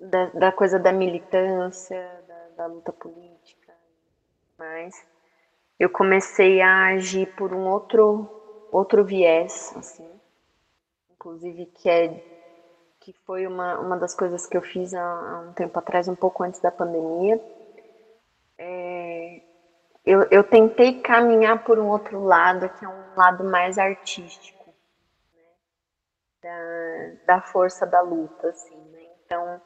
[0.00, 3.74] da, da coisa da militância, da, da luta política,
[4.58, 4.94] mas
[5.78, 8.28] eu comecei a agir por um outro
[8.70, 10.20] outro viés, assim,
[11.24, 12.22] inclusive que é
[13.00, 16.14] que foi uma, uma das coisas que eu fiz há, há um tempo atrás, um
[16.14, 17.38] pouco antes da pandemia.
[18.56, 19.42] É,
[20.04, 24.74] eu, eu tentei caminhar por um outro lado, que é um lado mais artístico,
[25.34, 25.42] né,
[27.26, 29.02] da, da força da luta, assim, né?
[29.24, 29.60] Então,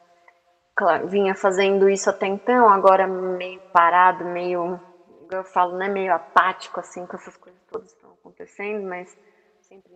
[0.75, 4.81] claro, vinha fazendo isso até então, agora meio parado, meio,
[5.31, 9.17] eu falo, né, meio apático, assim, com essas coisas todas estão acontecendo, mas
[9.61, 9.93] sempre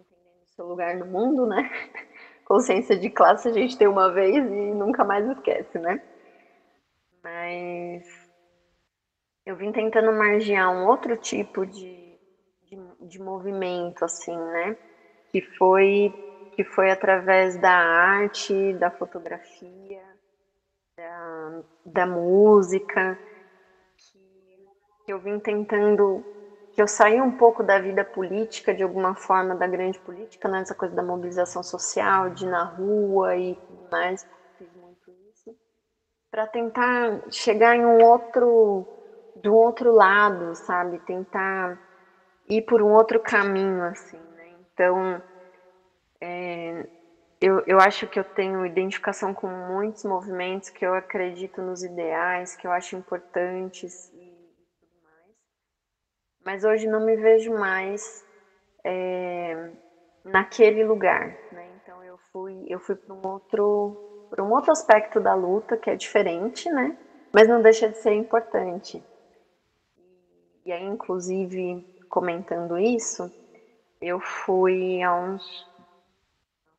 [0.56, 1.70] seu lugar no mundo, né?
[2.46, 6.02] Consciência de classe a gente tem uma vez e nunca mais esquece, né?
[7.24, 8.04] Mas
[9.46, 12.18] eu vim tentando margear um outro tipo de,
[12.64, 12.78] de,
[13.08, 14.78] de movimento, assim, né?
[15.32, 16.14] Que foi,
[16.56, 20.04] que foi através da arte, da fotografia,
[20.98, 23.18] da, da música,
[25.06, 26.24] que eu vim tentando
[26.74, 30.62] que eu saí um pouco da vida política, de alguma forma, da grande política, né,
[30.62, 34.26] essa coisa da mobilização social, de ir na rua e tudo mais,
[34.58, 35.56] fiz muito isso,
[36.32, 38.88] para tentar chegar em um outro,
[39.36, 41.80] do outro lado, sabe, tentar
[42.50, 45.22] ir por um outro caminho, assim, né, então,
[46.20, 46.88] é,
[47.42, 52.56] eu, eu acho que eu tenho identificação com muitos movimentos, que eu acredito nos ideais,
[52.56, 54.13] que eu acho importantes,
[56.46, 58.24] mas hoje não me vejo mais
[58.84, 59.72] é,
[60.24, 61.68] naquele lugar, né?
[61.82, 63.98] Então eu fui, eu fui para um outro,
[64.30, 66.98] para um outro aspecto da luta que é diferente, né?
[67.32, 69.04] Mas não deixa de ser importante.
[70.66, 73.30] E aí, inclusive, comentando isso,
[74.00, 75.68] eu fui a uns,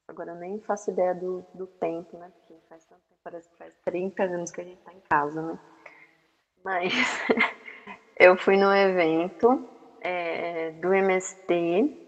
[0.09, 2.31] agora eu nem faço ideia do, do tempo, né?
[2.39, 5.43] Porque faz tanto tempo, parece que faz 30 anos que a gente está em casa,
[5.43, 5.59] né?
[6.65, 6.93] Mas
[8.17, 9.69] eu fui no evento
[10.01, 12.03] é, do MST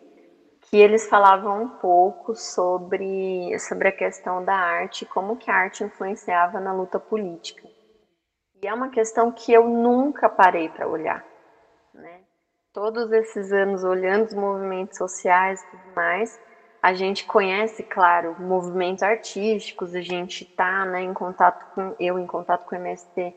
[0.69, 5.85] que eles falavam um pouco sobre, sobre a questão da arte, como que a arte
[5.85, 7.69] influenciava na luta política.
[8.63, 11.25] E é uma questão que eu nunca parei para olhar.
[11.95, 12.21] Né?
[12.73, 16.41] Todos esses anos olhando os movimentos sociais e tudo mais,
[16.83, 22.27] a gente conhece, claro, movimentos artísticos, a gente está né, em contato com, eu em
[22.27, 23.35] contato com o MST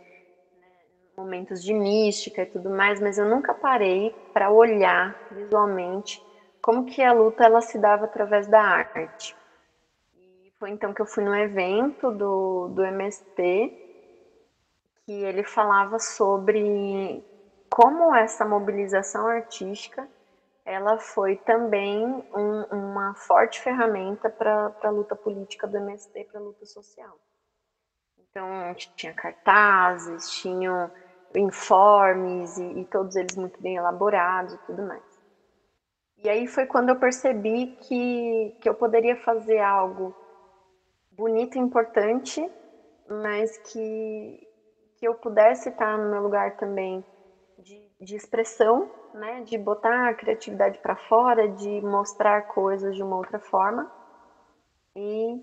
[1.20, 6.26] momentos de mística e tudo mais, mas eu nunca parei para olhar visualmente
[6.61, 9.36] como que a luta ela se dava através da arte.
[10.15, 13.74] E foi então que eu fui no evento do, do MST,
[15.05, 17.24] que ele falava sobre
[17.70, 20.07] como essa mobilização artística
[20.70, 26.43] ela foi também um, uma forte ferramenta para a luta política do MST, para a
[26.43, 27.20] luta social.
[28.20, 30.91] Então, tinha cartazes, tinham
[31.36, 35.03] informes e, e todos eles muito bem elaborados e tudo mais.
[36.17, 40.13] E aí foi quando eu percebi que, que eu poderia fazer algo
[41.11, 42.41] bonito e importante,
[43.09, 44.47] mas que,
[44.97, 47.03] que eu pudesse estar no meu lugar também
[47.57, 53.17] de, de expressão, né, de botar a criatividade para fora, de mostrar coisas de uma
[53.17, 53.89] outra forma.
[54.95, 55.41] E,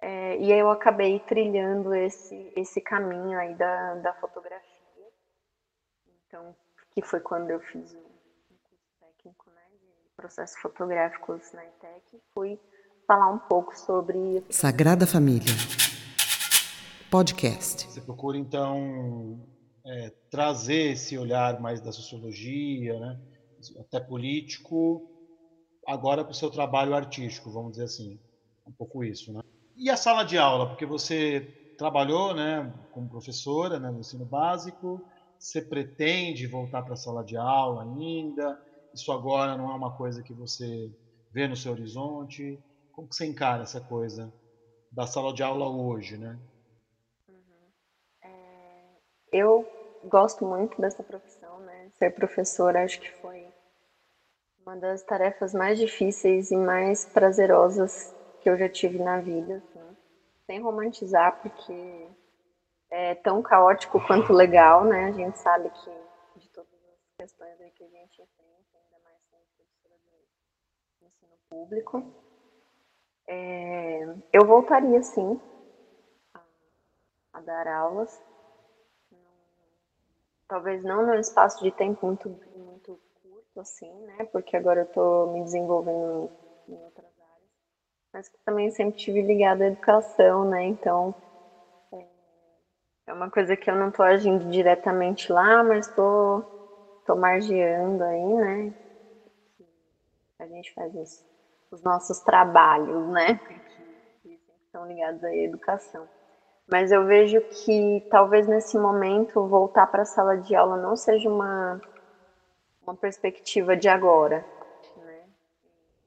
[0.00, 4.73] é, e eu acabei trilhando esse, esse caminho aí da, da fotografia.
[6.34, 6.52] Então,
[6.92, 7.98] que foi quando eu fiz o
[8.58, 12.58] curso técnico né, de processos fotográficos na ITEC, fui
[13.06, 14.44] falar um pouco sobre...
[14.50, 15.52] Sagrada Família.
[17.08, 17.88] Podcast.
[17.88, 19.46] Você procura, então,
[19.86, 23.20] é, trazer esse olhar mais da sociologia, né,
[23.78, 25.08] até político,
[25.86, 28.18] agora para o seu trabalho artístico, vamos dizer assim,
[28.66, 29.40] um pouco isso, né?
[29.76, 31.42] E a sala de aula, porque você
[31.78, 35.00] trabalhou, né, como professora, né, no ensino básico,
[35.44, 38.58] você pretende voltar para a sala de aula ainda?
[38.94, 40.90] Isso agora não é uma coisa que você
[41.30, 42.60] vê no seu horizonte?
[42.92, 44.32] Como que você encara essa coisa
[44.92, 46.40] da sala de aula hoje, né?
[49.32, 49.68] eu
[50.04, 51.90] gosto muito dessa profissão, né?
[51.98, 53.52] Ser professora acho que foi
[54.64, 59.96] uma das tarefas mais difíceis e mais prazerosas que eu já tive na vida, assim.
[60.46, 62.08] sem romantizar, porque
[62.90, 65.06] é tão caótico quanto legal, né?
[65.06, 65.90] A gente sabe que
[66.40, 69.96] de todas as questões que a gente enfrenta, ainda mais sendo
[71.00, 72.04] do ensino público,
[73.26, 75.40] é, eu voltaria sim
[76.34, 76.40] a,
[77.32, 78.22] a dar aulas
[80.48, 84.24] talvez não num espaço de tempo muito, muito curto, assim, né?
[84.30, 86.30] Porque agora eu estou me desenvolvendo
[86.68, 87.50] em outras áreas,
[88.12, 90.64] mas que também sempre tive ligado à educação, né?
[90.64, 91.14] Então,
[93.06, 96.42] é uma coisa que eu não estou agindo diretamente lá, mas estou
[97.04, 98.74] tô, tô margeando aí, né?
[100.38, 101.24] A gente faz os,
[101.70, 103.40] os nossos trabalhos, né?
[104.22, 106.08] Que estão ligados à educação.
[106.66, 111.28] Mas eu vejo que talvez nesse momento voltar para a sala de aula não seja
[111.28, 111.80] uma,
[112.82, 114.44] uma perspectiva de agora.
[114.96, 115.24] Né?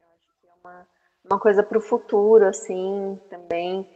[0.01, 0.87] Eu acho que é uma,
[1.25, 3.87] uma coisa para o futuro, assim, também.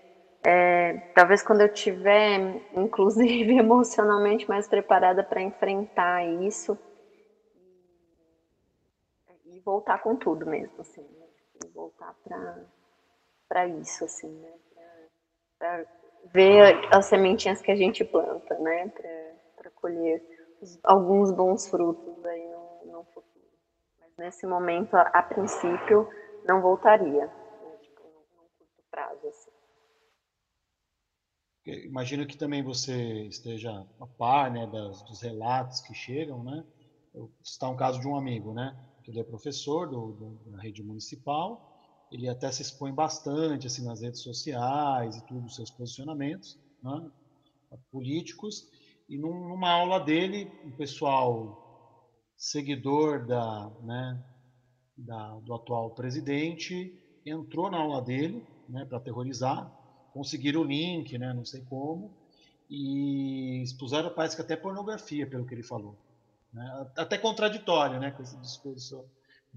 [0.43, 2.39] É, talvez quando eu tiver,
[2.73, 6.77] inclusive emocionalmente mais preparada para enfrentar isso
[9.45, 11.27] e, voltar com tudo mesmo, assim, né?
[11.37, 12.15] Tipo, voltar
[13.47, 14.53] para isso, assim, né?
[15.59, 15.85] Pra
[16.33, 18.89] ver as sementinhas que a gente planta, né,
[19.55, 20.23] para colher
[20.59, 23.45] os, alguns bons frutos aí no, no, futuro.
[23.99, 26.07] Mas nesse momento, a, a princípio,
[26.43, 29.51] não voltaria, né, tipo, num curto prazo, assim.
[31.65, 36.63] Imagino que também você esteja a par, né, das, dos relatos que chegam, né?
[37.43, 38.75] Está um caso de um amigo, né?
[39.07, 41.71] Ele é professor do, do, da rede municipal
[42.11, 47.09] ele até se expõe bastante assim nas redes sociais e tudo, seus posicionamentos né,
[47.89, 48.67] políticos.
[49.07, 54.21] E num, numa aula dele, um pessoal seguidor da, né,
[54.97, 56.93] da, do atual presidente
[57.25, 59.71] entrou na aula dele né, para aterrorizar,
[60.13, 62.11] conseguiram o link, né, não sei como,
[62.69, 65.97] e expuseram, parece que até pornografia, pelo que ele falou.
[66.53, 66.87] Né?
[66.95, 69.05] Até contraditório né, com esse discurso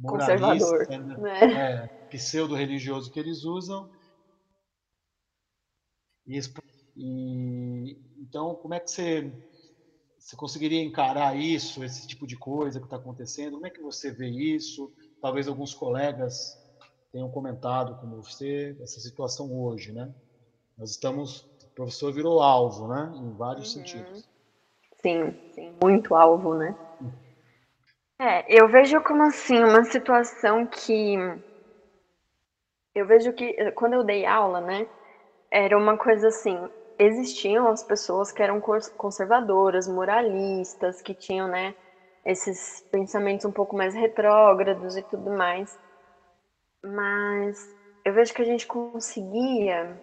[0.02, 0.98] conservador, né?
[0.98, 1.40] né?
[1.52, 3.90] É, pseudo-religioso que eles usam.
[6.26, 6.40] E,
[6.96, 9.32] e, então, como é que você,
[10.18, 13.54] você conseguiria encarar isso, esse tipo de coisa que está acontecendo?
[13.54, 14.92] Como é que você vê isso?
[15.20, 16.58] Talvez alguns colegas
[17.12, 20.12] tenham comentado com você essa situação hoje, né?
[20.76, 23.12] Nós estamos, o professor virou alvo, né?
[23.14, 23.82] Em vários uhum.
[23.82, 24.28] sentidos.
[25.00, 26.74] Sim, sim, muito alvo, né?
[28.18, 31.16] É, eu vejo como assim, uma situação que.
[32.94, 34.86] Eu vejo que quando eu dei aula, né,
[35.50, 36.56] era uma coisa assim,
[36.98, 38.60] existiam as pessoas que eram
[38.96, 41.74] conservadoras, moralistas, que tinham, né,
[42.24, 45.76] esses pensamentos um pouco mais retrógrados e tudo mais.
[46.82, 47.58] Mas
[48.04, 50.00] eu vejo que a gente conseguia,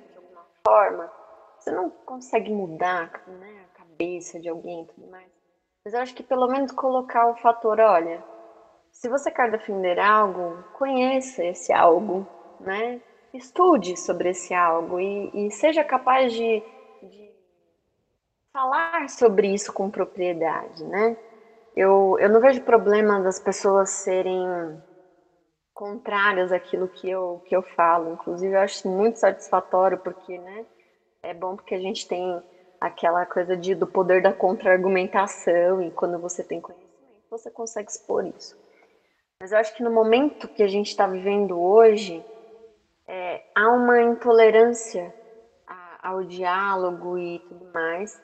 [0.66, 1.12] forma,
[1.58, 5.30] você não consegue mudar né, a cabeça de alguém e tudo mais,
[5.86, 8.24] mas eu acho que pelo menos colocar o fator, olha,
[8.92, 12.28] se você quer defender algo, conheça esse algo,
[12.60, 13.02] né?
[13.34, 16.64] Estude sobre esse algo e, e seja capaz de,
[17.02, 17.32] de,
[18.52, 21.18] falar sobre isso com propriedade, né?
[21.76, 24.46] Eu, eu não vejo problema das pessoas serem
[25.82, 28.14] contrárias àquilo que eu, que eu falo.
[28.14, 30.64] Inclusive, eu acho muito satisfatório, porque, né?
[31.24, 32.40] É bom porque a gente tem
[32.80, 38.28] aquela coisa de, do poder da contra-argumentação, e quando você tem conhecimento, você consegue expor
[38.28, 38.56] isso.
[39.42, 42.24] Mas eu acho que no momento que a gente está vivendo hoje,
[43.08, 45.12] é, há uma intolerância
[46.04, 48.22] ao diálogo e tudo mais,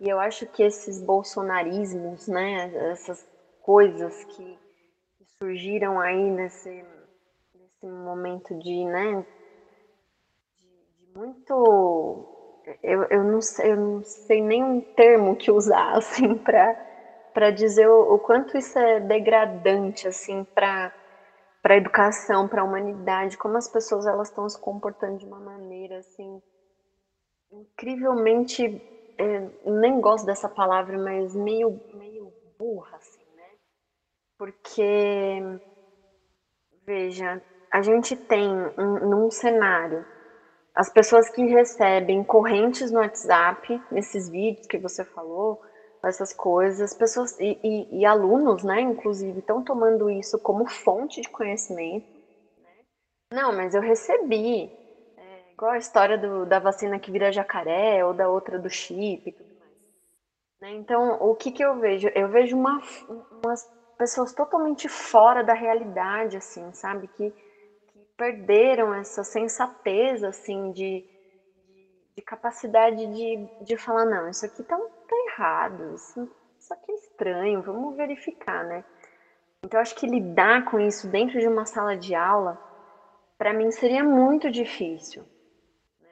[0.00, 3.26] E eu acho que esses bolsonarismos, né, essas
[3.60, 4.58] coisas que,
[5.42, 6.84] surgiram aí nesse,
[7.80, 9.24] nesse momento de, né,
[10.58, 10.66] de,
[10.98, 12.26] de muito
[12.82, 16.76] eu, eu, não sei, eu não sei nem um termo que usar assim para
[17.32, 20.92] para dizer o, o, quanto isso é degradante assim para
[21.62, 25.38] para a educação, para a humanidade, como as pessoas elas estão se comportando de uma
[25.38, 26.40] maneira assim
[27.52, 28.82] incrivelmente
[29.18, 33.50] é, nem gosto dessa palavra, mas meio meio burra assim, né?
[34.38, 35.40] Porque
[36.86, 37.40] veja,
[37.72, 38.48] a gente tem
[38.78, 40.04] um, num cenário
[40.74, 45.60] as pessoas que recebem correntes no WhatsApp, nesses vídeos que você falou,
[46.02, 51.28] essas coisas, pessoas e, e, e alunos, né, inclusive, estão tomando isso como fonte de
[51.28, 52.06] conhecimento.
[52.58, 52.70] Né?
[53.32, 54.72] Não, mas eu recebi,
[55.18, 59.28] é, igual a história do, da vacina que vira jacaré ou da outra do chip
[59.28, 59.72] e tudo mais.
[60.62, 60.74] Né?
[60.76, 62.08] Então, o que, que eu vejo?
[62.14, 62.80] Eu vejo uma,
[63.44, 63.68] umas
[63.98, 67.06] pessoas totalmente fora da realidade, assim, sabe?
[67.08, 67.34] Que
[68.20, 71.02] perderam essa sensatez, assim, de,
[72.14, 76.94] de capacidade de, de falar, não, isso aqui tá, tá errado, isso, isso aqui é
[76.96, 78.84] estranho, vamos verificar, né?
[79.64, 82.60] Então, acho que lidar com isso dentro de uma sala de aula,
[83.38, 85.24] para mim, seria muito difícil.
[85.98, 86.10] Né?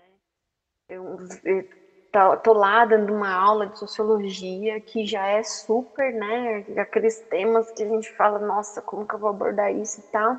[0.88, 1.68] Eu, eu
[2.10, 6.64] tô, tô, lá dando uma aula de sociologia que já é super, né?
[6.78, 10.38] Aqueles temas que a gente fala, nossa, como que eu vou abordar isso e tal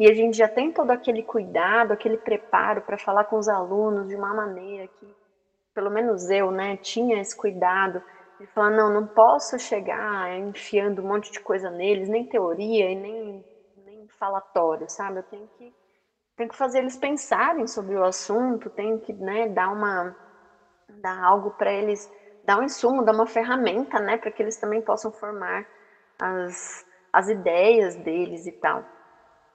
[0.00, 4.08] e a gente já tem todo aquele cuidado, aquele preparo para falar com os alunos
[4.08, 5.14] de uma maneira que,
[5.74, 8.02] pelo menos eu, né, tinha esse cuidado
[8.40, 12.96] de falar, não, não posso chegar enfiando um monte de coisa neles, nem teoria e
[12.96, 13.44] nem,
[13.76, 15.18] nem falatório, sabe?
[15.18, 15.74] Eu tenho que,
[16.36, 20.16] tenho que fazer eles pensarem sobre o assunto, tenho que né, dar uma
[21.02, 22.08] dar algo para eles,
[22.44, 25.66] dar um insumo, dar uma ferramenta, né, para que eles também possam formar
[26.20, 28.84] as, as ideias deles e tal.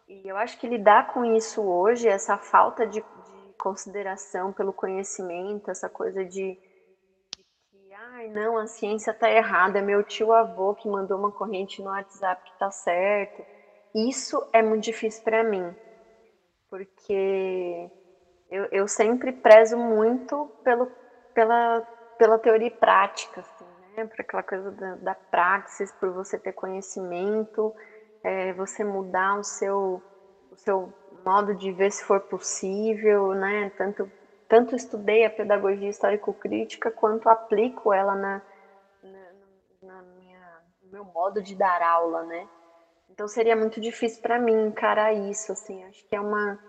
[0.08, 5.72] E eu acho que lidar com isso hoje, essa falta de, de consideração pelo conhecimento,
[5.72, 6.54] essa coisa de,
[7.36, 11.32] de que, ai, não, a ciência está errada, é meu tio avô que mandou uma
[11.32, 13.44] corrente no WhatsApp que está certo.
[13.96, 15.76] Isso é muito difícil para mim,
[16.70, 17.90] porque
[18.52, 20.86] eu, eu sempre prezo muito pelo,
[21.34, 21.82] pela,
[22.20, 24.06] pela teoria e prática, assim, né?
[24.06, 27.74] Por aquela coisa da, da praxis, por você ter conhecimento
[28.26, 30.02] é, você mudar o seu,
[30.50, 30.92] o seu
[31.24, 33.72] modo de ver se for possível, né?
[33.78, 34.12] Tanto,
[34.50, 38.42] tanto estudei a pedagogia histórico-crítica quanto aplico ela na,
[39.04, 39.30] na,
[39.84, 40.42] na minha,
[40.82, 42.50] no meu modo de dar aula, né?
[43.12, 45.84] Então seria muito difícil para mim encarar isso, assim.
[45.84, 46.60] Acho que é uma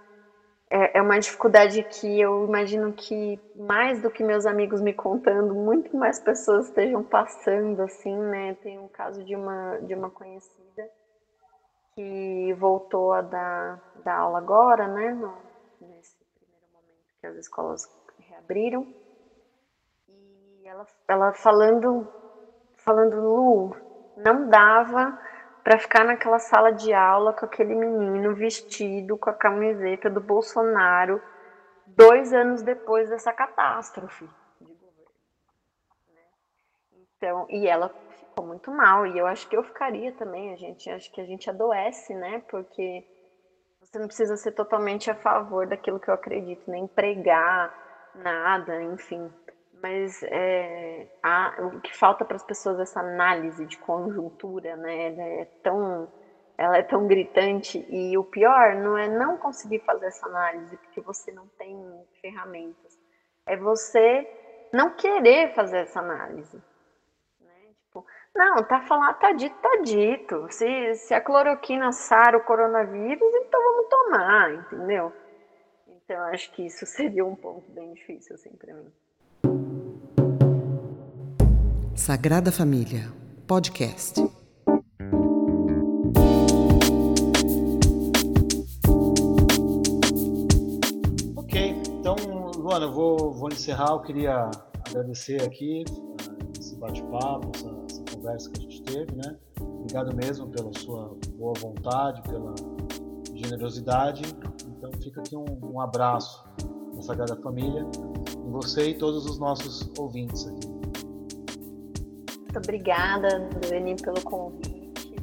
[0.68, 5.54] é, é uma dificuldade que eu imagino que mais do que meus amigos me contando,
[5.54, 8.54] muito mais pessoas estejam passando, assim, né?
[8.62, 10.86] Tem um caso de uma de uma conhecida
[11.96, 15.34] que voltou a dar, dar aula agora, né, no,
[15.80, 18.86] nesse primeiro momento que as escolas reabriram.
[20.06, 22.06] E ela, ela falando,
[22.76, 23.76] falando, Lu,
[24.14, 25.18] não dava
[25.64, 31.20] para ficar naquela sala de aula com aquele menino vestido com a camiseta do Bolsonaro
[31.86, 34.28] dois anos depois dessa catástrofe.
[36.12, 36.20] Né?
[37.16, 37.88] Então, e ela
[38.42, 40.52] muito mal e eu acho que eu ficaria também.
[40.52, 42.42] A gente acho que a gente adoece, né?
[42.48, 43.04] Porque
[43.80, 47.72] você não precisa ser totalmente a favor daquilo que eu acredito, nem pregar
[48.14, 49.30] nada, enfim.
[49.82, 55.12] Mas é, a, o que falta para as pessoas é essa análise de conjuntura, né?
[55.12, 56.08] Ela é tão
[56.58, 61.02] ela é tão gritante e o pior não é não conseguir fazer essa análise porque
[61.02, 61.76] você não tem
[62.22, 62.98] ferramentas.
[63.46, 64.26] É você
[64.72, 66.58] não querer fazer essa análise.
[68.36, 70.46] Não, tá falando, tá dito, tá dito.
[70.50, 75.10] Se, se a cloroquina sara o coronavírus, então vamos tomar, entendeu?
[75.88, 78.92] Então acho que isso seria um ponto bem difícil assim para mim.
[81.94, 83.10] Sagrada Família,
[83.46, 84.20] podcast.
[91.36, 92.16] Ok, então,
[92.54, 93.92] Luana, eu vou, vou encerrar.
[93.92, 94.50] Eu queria
[94.86, 97.85] agradecer aqui uh, esse bate-papo, essa
[98.26, 99.36] conversa que a gente teve, né?
[99.60, 102.54] Obrigado mesmo pela sua boa vontade, pela
[103.34, 104.22] generosidade.
[104.66, 106.44] Então fica aqui um, um abraço
[106.94, 107.86] da Sagrada Família
[108.44, 110.66] em você e todos os nossos ouvintes aqui.
[112.40, 115.14] Muito obrigada, Leni, pelo convite.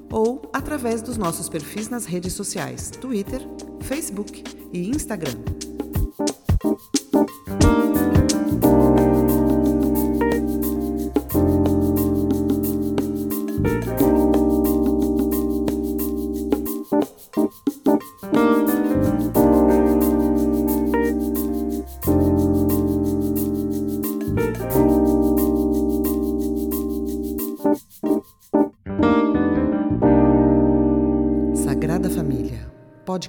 [0.10, 3.42] ou através dos nossos perfis nas redes sociais Twitter,
[3.82, 4.42] Facebook
[4.74, 5.36] e Instagram.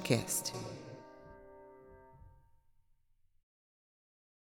[0.09, 0.58] Podcast.